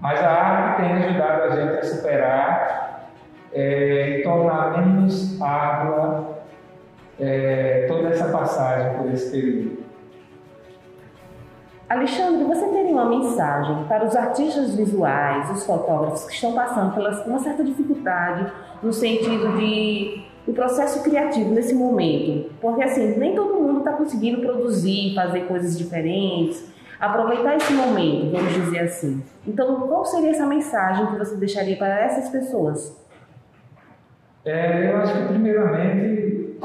Mas 0.00 0.20
a 0.20 0.30
arte 0.30 0.82
tem 0.82 0.92
ajudado 0.92 1.42
a 1.42 1.50
gente 1.50 1.78
a 1.78 1.84
superar 1.84 3.10
é, 3.52 4.18
e 4.18 4.22
tornar 4.22 4.76
menos 4.76 5.40
água 5.40 6.36
é, 7.18 7.86
toda 7.88 8.08
essa 8.08 8.28
passagem 8.28 8.98
por 8.98 9.10
esse 9.12 9.30
período. 9.30 9.85
Alexandre, 11.88 12.44
você 12.44 12.66
teria 12.66 12.90
uma 12.90 13.08
mensagem 13.08 13.84
para 13.84 14.04
os 14.04 14.16
artistas 14.16 14.74
visuais, 14.74 15.48
os 15.50 15.64
fotógrafos 15.64 16.24
que 16.24 16.34
estão 16.34 16.52
passando 16.52 16.92
por 16.94 17.04
uma 17.28 17.38
certa 17.38 17.62
dificuldade 17.62 18.52
no 18.82 18.92
sentido 18.92 19.56
de 19.56 20.24
o 20.46 20.52
processo 20.52 21.02
criativo 21.04 21.50
nesse 21.50 21.74
momento? 21.74 22.50
Porque 22.60 22.82
assim, 22.82 23.16
nem 23.16 23.36
todo 23.36 23.54
mundo 23.54 23.78
está 23.80 23.92
conseguindo 23.92 24.40
produzir, 24.40 25.14
fazer 25.14 25.42
coisas 25.42 25.78
diferentes, 25.78 26.64
aproveitar 26.98 27.56
esse 27.56 27.72
momento, 27.72 28.32
vamos 28.32 28.52
dizer 28.52 28.80
assim. 28.80 29.22
Então, 29.46 29.80
qual 29.82 30.04
seria 30.04 30.30
essa 30.30 30.46
mensagem 30.46 31.06
que 31.06 31.18
você 31.18 31.36
deixaria 31.36 31.76
para 31.76 32.00
essas 32.00 32.28
pessoas? 32.30 32.96
É, 34.44 34.90
eu 34.90 34.96
acho 34.98 35.12
que, 35.12 35.28
primeiramente, 35.28 36.58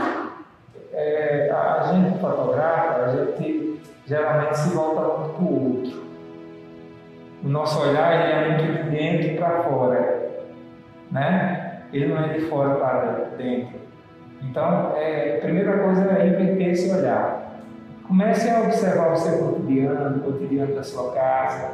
é, 0.94 1.52
a 1.52 1.92
gente 1.94 2.20
fotografa, 2.20 3.04
a 3.04 3.16
gente 3.16 3.61
geralmente 4.06 4.58
se 4.58 4.70
volta 4.70 5.02
muito 5.02 5.34
para 5.34 5.44
o 5.44 5.76
outro. 5.76 6.02
O 7.44 7.48
nosso 7.48 7.82
olhar 7.82 8.14
ele 8.14 8.34
é 8.34 8.64
muito 8.64 8.84
de 8.84 8.90
dentro 8.90 9.38
para 9.38 9.64
fora, 9.64 10.30
né? 11.12 11.82
Ele 11.92 12.08
não 12.08 12.24
é 12.24 12.30
de 12.30 12.42
fora 12.42 12.76
para 12.76 13.36
dentro. 13.38 13.80
Então, 14.44 14.94
é, 14.96 15.38
a 15.38 15.42
primeira 15.42 15.80
coisa 15.80 16.02
é 16.18 16.28
inverter 16.28 16.70
esse 16.70 16.92
olhar. 16.92 17.60
Comece 18.08 18.50
a 18.50 18.62
observar 18.62 19.14
o 19.14 19.16
seu 19.16 19.38
cotidiano, 19.40 20.18
o 20.18 20.32
cotidiano 20.32 20.76
da 20.76 20.84
sua 20.84 21.14
casa, 21.14 21.72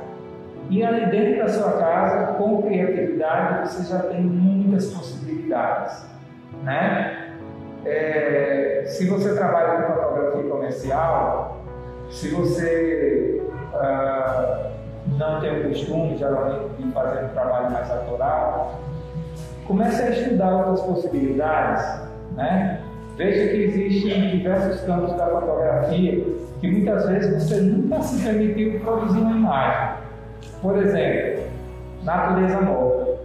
e 0.69 0.83
ali 0.83 1.05
dentro 1.09 1.43
da 1.43 1.49
sua 1.49 1.71
casa, 1.73 2.33
com 2.33 2.61
criatividade, 2.61 3.69
você 3.69 3.91
já 3.91 3.99
tem 4.03 4.21
muitas 4.21 4.91
possibilidades, 4.91 6.05
né? 6.63 7.33
É, 7.85 8.83
se 8.85 9.07
você 9.07 9.33
trabalha 9.33 9.83
com 9.83 9.93
fotografia 9.93 10.43
comercial, 10.43 11.56
se 12.09 12.29
você 12.29 13.41
uh, 13.73 14.69
não 15.17 15.39
tem 15.39 15.61
o 15.61 15.69
costume, 15.69 16.17
geralmente, 16.17 16.69
de 16.77 16.91
fazer 16.91 17.25
um 17.25 17.29
trabalho 17.29 17.71
mais 17.71 17.89
autoral, 17.91 18.79
comece 19.67 20.01
a 20.01 20.09
estudar 20.09 20.55
outras 20.55 20.81
possibilidades, 20.81 22.01
né? 22.35 22.81
Veja 23.17 23.51
que 23.51 23.63
existem 23.63 24.37
diversos 24.37 24.81
campos 24.81 25.13
da 25.17 25.25
fotografia 25.27 26.23
que 26.59 26.71
muitas 26.71 27.07
vezes 27.07 27.43
você 27.43 27.61
nunca 27.61 28.01
se 28.01 28.23
permitiu 28.23 28.79
produzir 28.79 29.19
uma 29.19 29.31
imagem. 29.31 29.97
Por 30.61 30.77
exemplo, 30.77 31.43
natureza 32.03 32.61
morta. 32.61 33.17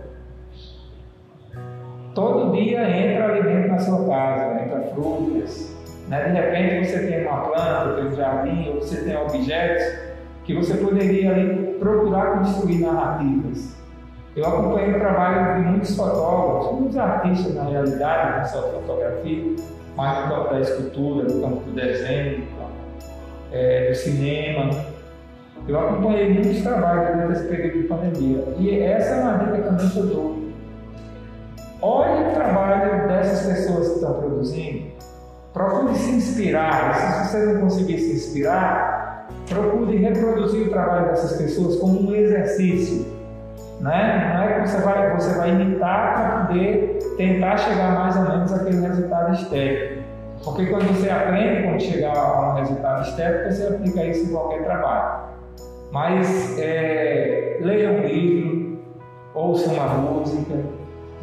Todo 2.14 2.53
dia 2.53 2.88
entra 2.88 3.25
alimento 3.25 3.68
na 3.68 3.79
sua 3.79 4.07
casa, 4.07 4.62
entra 4.62 4.81
frutas. 4.95 5.77
Né? 6.09 6.25
De 6.25 6.33
repente 6.33 6.88
você 6.88 7.07
tem 7.07 7.27
uma 7.27 7.41
planta, 7.41 7.95
tem 7.95 8.07
um 8.07 8.17
jardim, 8.17 8.69
ou 8.71 8.81
você 8.81 9.03
tem 9.03 9.17
objetos 9.17 10.12
que 10.45 10.55
você 10.55 10.75
poderia 10.75 11.31
ali 11.31 11.77
procurar 11.79 12.38
construir 12.38 12.79
narrativas. 12.79 13.77
Eu 14.35 14.47
acompanhei 14.47 14.95
o 14.95 14.99
trabalho 14.99 15.62
de 15.62 15.69
muitos 15.69 15.95
fotógrafos, 15.95 16.81
muitos 16.81 16.97
artistas 16.97 17.55
na 17.55 17.65
realidade, 17.65 18.38
não 18.38 18.47
só 18.47 18.62
fotografia, 18.71 19.57
mas 19.95 20.25
no 20.25 20.35
campo 20.35 20.55
da 20.55 20.61
escultura, 20.61 21.29
no 21.29 21.43
campo 21.43 21.61
do 21.65 21.73
desenho, 21.73 22.47
campo 22.47 22.73
é, 23.53 23.91
do 23.91 23.95
cinema. 23.95 24.71
Eu 25.69 25.79
acompanhei 25.79 26.33
muitos 26.33 26.62
trabalhos 26.62 27.15
durante 27.15 27.33
esse 27.33 27.49
período 27.49 27.83
de 27.83 27.88
pandemia. 27.88 28.45
E 28.59 28.81
essa 28.81 29.15
é 29.15 29.21
uma 29.21 29.37
dica 29.38 29.62
também 29.62 29.88
que 29.88 29.99
eu 29.99 30.07
dou. 30.07 30.43
Olhe 31.83 32.31
o 32.31 32.35
trabalho 32.35 33.09
dessas 33.09 33.47
pessoas 33.47 33.88
que 33.88 33.95
estão 33.97 34.15
produzindo. 34.15 34.93
Procure 35.53 35.95
se 35.95 36.11
inspirar. 36.12 36.95
Se 36.95 37.31
você 37.31 37.45
não 37.45 37.61
conseguir 37.61 37.99
se 37.99 38.12
inspirar, 38.15 39.29
procure 39.49 39.99
reproduzir 39.99 40.69
o 40.69 40.71
trabalho 40.71 41.09
dessas 41.09 41.37
pessoas 41.37 41.77
como 41.77 42.09
um 42.11 42.15
exercício. 42.15 43.07
Né? 43.81 44.33
Não 44.35 44.43
é 44.43 44.61
que 44.61 44.69
você 44.69 44.79
vai, 44.79 45.15
você 45.15 45.35
vai 45.37 45.51
imitar 45.51 46.15
para 46.15 46.47
poder 46.47 46.99
tentar 47.17 47.59
chegar 47.59 47.93
mais 47.99 48.17
ou 48.17 48.23
menos 48.23 48.53
àquele 48.53 48.81
resultado 48.81 49.35
estético. 49.35 50.03
Porque 50.45 50.67
quando 50.67 50.88
você 50.88 51.11
aprende 51.11 51.62
como 51.62 51.81
chegar 51.81 52.17
a 52.17 52.53
um 52.53 52.55
resultado 52.55 53.09
estético, 53.09 53.53
você 53.53 53.67
aplica 53.67 54.05
isso 54.05 54.25
em 54.25 54.33
qualquer 54.33 54.65
trabalho. 54.65 55.23
Mas 55.93 56.59
é, 56.59 57.59
leia 57.61 57.91
um 57.91 58.07
livro, 58.07 58.79
ouça 59.35 59.71
uma 59.71 59.88
música, 59.88 60.55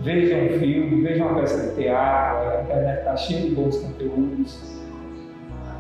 veja 0.02 0.36
um 0.38 0.60
filme, 0.60 1.02
veja 1.02 1.26
uma 1.26 1.40
peça 1.40 1.70
de 1.70 1.76
teatro, 1.76 2.50
a 2.50 2.62
internet 2.64 3.00
está 3.00 3.18
cheia 3.18 3.42
de 3.42 3.56
bons 3.56 3.78
conteúdos. 3.78 4.80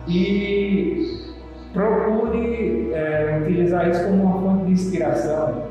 E 0.08 1.30
procure 1.74 2.92
é, 2.94 3.40
utilizar 3.42 3.90
isso 3.90 4.04
como 4.06 4.24
uma 4.24 4.42
fonte 4.42 4.66
de 4.66 4.72
inspiração. 4.72 5.64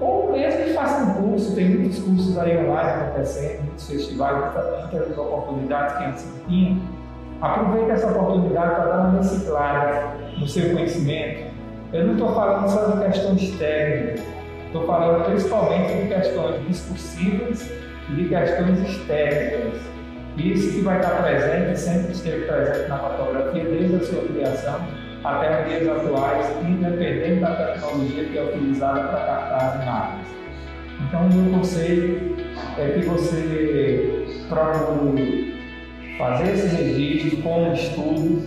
Ou 0.00 0.32
mesmo 0.32 0.74
faça 0.74 1.04
um 1.04 1.14
curso, 1.14 1.54
tem 1.54 1.70
muitos 1.70 2.00
cursos 2.00 2.36
aí 2.38 2.58
online 2.58 3.04
acontecendo, 3.04 3.62
muitos 3.64 3.88
festivais, 3.88 4.52
muitas 4.92 5.16
oportunidades 5.16 5.96
que 5.96 6.04
antes 6.04 6.26
não 6.26 6.48
tinha. 6.48 6.78
Aproveite 7.40 7.90
essa 7.90 8.10
oportunidade 8.10 8.74
para 8.74 8.84
dar 8.84 9.08
uma 9.08 9.18
reciclada 9.18 10.14
no 10.38 10.46
seu 10.48 10.72
conhecimento. 10.72 11.54
Eu 11.92 12.06
não 12.06 12.14
estou 12.14 12.34
falando 12.34 12.68
só 12.68 12.86
de 12.86 13.04
questões 13.04 13.56
técnicas, 13.56 14.33
estou 14.74 14.86
falando 14.86 15.24
principalmente 15.26 16.02
de 16.02 16.08
questões 16.08 16.66
discursivas 16.66 17.70
e 18.10 18.12
de 18.12 18.28
questões 18.28 18.80
estéticas. 18.80 19.80
Isso 20.36 20.72
que 20.72 20.80
vai 20.80 20.98
estar 20.98 21.22
presente, 21.22 21.78
sempre 21.78 22.12
esteve 22.12 22.46
presente 22.46 22.88
na 22.88 22.98
fotografia 22.98 23.64
desde 23.64 23.94
a 23.94 24.00
sua 24.00 24.22
criação 24.22 24.80
até 25.22 25.62
os 25.62 25.68
dias 25.68 25.88
atuais, 25.88 26.46
independente 26.66 27.40
da 27.40 27.54
tecnologia 27.54 28.24
que 28.24 28.36
é 28.36 28.42
utilizada 28.42 29.00
para 29.00 29.20
captar 29.20 29.62
as 29.62 29.82
imagens. 29.82 30.26
Então, 31.06 31.26
o 31.26 31.32
meu 31.32 31.58
conselho 31.58 32.36
é 32.76 32.98
que 32.98 33.06
você 33.06 34.26
procure 34.48 35.54
fazer 36.18 36.52
esse 36.52 36.66
registro 36.66 37.42
com 37.42 37.72
estudos 37.72 38.42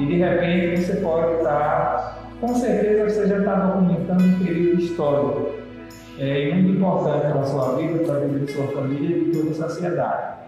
e 0.00 0.06
de 0.06 0.16
repente 0.16 0.82
você 0.82 0.96
pode 0.96 1.36
estar, 1.36 2.21
com 2.42 2.56
certeza 2.56 3.08
você 3.08 3.28
já 3.28 3.38
está 3.38 3.54
documentando 3.54 4.24
um 4.24 4.44
período 4.44 4.82
histórico 4.82 5.52
é, 6.18 6.52
muito 6.52 6.76
importante 6.76 7.30
para 7.30 7.40
a 7.40 7.44
sua 7.44 7.76
vida, 7.76 8.04
para 8.04 8.16
a 8.16 8.18
vida 8.18 8.38
da 8.40 8.52
sua 8.52 8.66
família 8.66 9.16
e 9.16 9.24
de 9.26 9.38
toda 9.38 9.50
a 9.50 9.68
sociedade. 9.68 10.38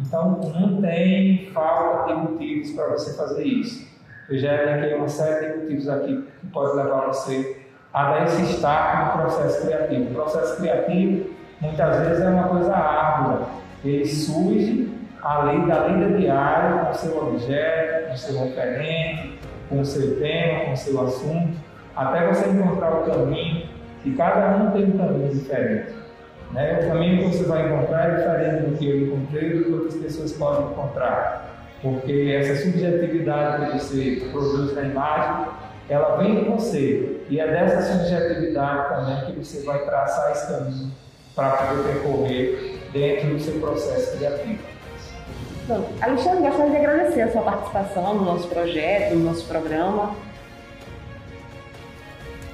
Então, 0.00 0.40
não 0.54 0.80
tem 0.80 1.50
falta 1.52 2.06
de 2.06 2.20
motivos 2.20 2.70
para 2.70 2.90
você 2.90 3.16
fazer 3.16 3.44
isso. 3.44 3.90
Eu 4.28 4.38
já 4.38 4.54
elenquei 4.54 4.94
uma 4.94 5.08
série 5.08 5.48
de 5.48 5.58
motivos 5.58 5.88
aqui 5.88 6.24
que 6.40 6.46
pode 6.46 6.76
levar 6.76 7.08
você 7.08 7.60
a 7.92 8.10
dar 8.12 8.24
esse 8.24 8.42
destaque 8.42 9.16
no 9.16 9.22
processo 9.22 9.66
criativo. 9.66 10.10
O 10.10 10.14
processo 10.14 10.56
criativo, 10.58 11.30
muitas 11.60 12.06
vezes, 12.06 12.22
é 12.22 12.28
uma 12.28 12.48
coisa 12.48 12.72
árdua. 12.72 13.48
Ele 13.84 14.06
surge 14.06 14.92
ali 15.22 15.66
da 15.66 15.88
lida 15.88 16.16
diária 16.16 16.84
com 16.84 16.94
seu 16.94 17.18
objeto, 17.18 18.10
com 18.10 18.16
seu 18.16 18.44
referente, 18.44 19.31
com 19.72 19.80
o 19.80 19.84
seu 19.84 20.18
tema, 20.20 20.66
com 20.66 20.72
o 20.72 20.76
seu 20.76 21.00
assunto, 21.00 21.58
até 21.96 22.28
você 22.28 22.48
encontrar 22.48 23.00
o 23.00 23.04
caminho, 23.04 23.66
e 24.04 24.10
cada 24.12 24.56
um 24.56 24.70
tem 24.70 24.84
um 24.84 24.98
caminho 24.98 25.32
diferente. 25.32 25.92
Né? 26.52 26.80
O 26.84 26.88
caminho 26.88 27.18
que 27.18 27.36
você 27.36 27.44
vai 27.44 27.66
encontrar 27.66 28.10
é 28.10 28.16
diferente 28.16 28.70
do 28.70 28.78
que 28.78 28.88
eu 28.88 29.06
encontrei 29.06 29.58
do 29.58 29.64
que 29.64 29.72
outras 29.72 29.96
pessoas 29.96 30.32
podem 30.32 30.66
encontrar 30.70 31.52
porque 31.82 32.32
essa 32.38 32.62
subjetividade 32.62 33.72
que 33.72 33.78
você 33.78 34.28
produz 34.30 34.72
na 34.74 34.82
imagem, 34.82 35.46
ela 35.88 36.16
vem 36.16 36.36
de 36.36 36.48
você. 36.48 37.20
E 37.28 37.40
é 37.40 37.46
dessa 37.46 37.82
subjetividade 37.82 38.88
também 38.88 39.24
que 39.26 39.44
você 39.44 39.66
vai 39.66 39.84
traçar 39.84 40.30
esse 40.30 40.46
caminho 40.46 40.92
para 41.34 41.50
poder 41.50 41.82
percorrer 41.82 42.78
dentro 42.92 43.30
do 43.30 43.40
seu 43.40 43.54
processo 43.54 44.16
criativo. 44.16 44.60
Bom, 45.72 45.88
Alexandre, 46.02 46.50
gostaria 46.50 46.70
de 46.70 46.76
agradecer 46.76 47.22
a 47.22 47.32
sua 47.32 47.40
participação 47.40 48.14
no 48.14 48.24
nosso 48.26 48.46
projeto, 48.46 49.14
no 49.14 49.24
nosso 49.24 49.46
programa. 49.46 50.14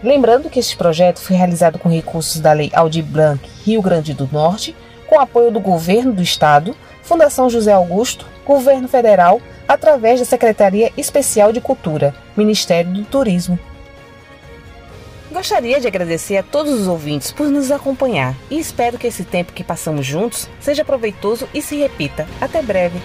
Lembrando 0.04 0.48
que 0.48 0.60
este 0.60 0.76
projeto 0.76 1.18
foi 1.18 1.34
realizado 1.34 1.80
com 1.80 1.88
recursos 1.88 2.40
da 2.40 2.52
Lei 2.52 2.70
Aldir 2.72 3.04
Blanc 3.04 3.44
Rio 3.64 3.82
Grande 3.82 4.14
do 4.14 4.28
Norte, 4.30 4.76
com 5.08 5.18
apoio 5.18 5.50
do 5.50 5.58
Governo 5.58 6.12
do 6.12 6.22
Estado, 6.22 6.76
Fundação 7.02 7.50
José 7.50 7.72
Augusto, 7.72 8.24
Governo 8.46 8.86
Federal, 8.86 9.40
através 9.66 10.20
da 10.20 10.24
Secretaria 10.24 10.92
Especial 10.96 11.52
de 11.52 11.60
Cultura, 11.60 12.14
Ministério 12.36 12.92
do 12.92 13.04
Turismo. 13.04 13.58
Gostaria 15.38 15.78
de 15.78 15.86
agradecer 15.86 16.36
a 16.36 16.42
todos 16.42 16.72
os 16.72 16.88
ouvintes 16.88 17.30
por 17.30 17.46
nos 17.46 17.70
acompanhar 17.70 18.34
e 18.50 18.58
espero 18.58 18.98
que 18.98 19.06
esse 19.06 19.22
tempo 19.22 19.52
que 19.52 19.62
passamos 19.62 20.04
juntos 20.04 20.48
seja 20.58 20.84
proveitoso 20.84 21.48
e 21.54 21.62
se 21.62 21.76
repita. 21.76 22.26
Até 22.40 22.60
breve! 22.60 23.00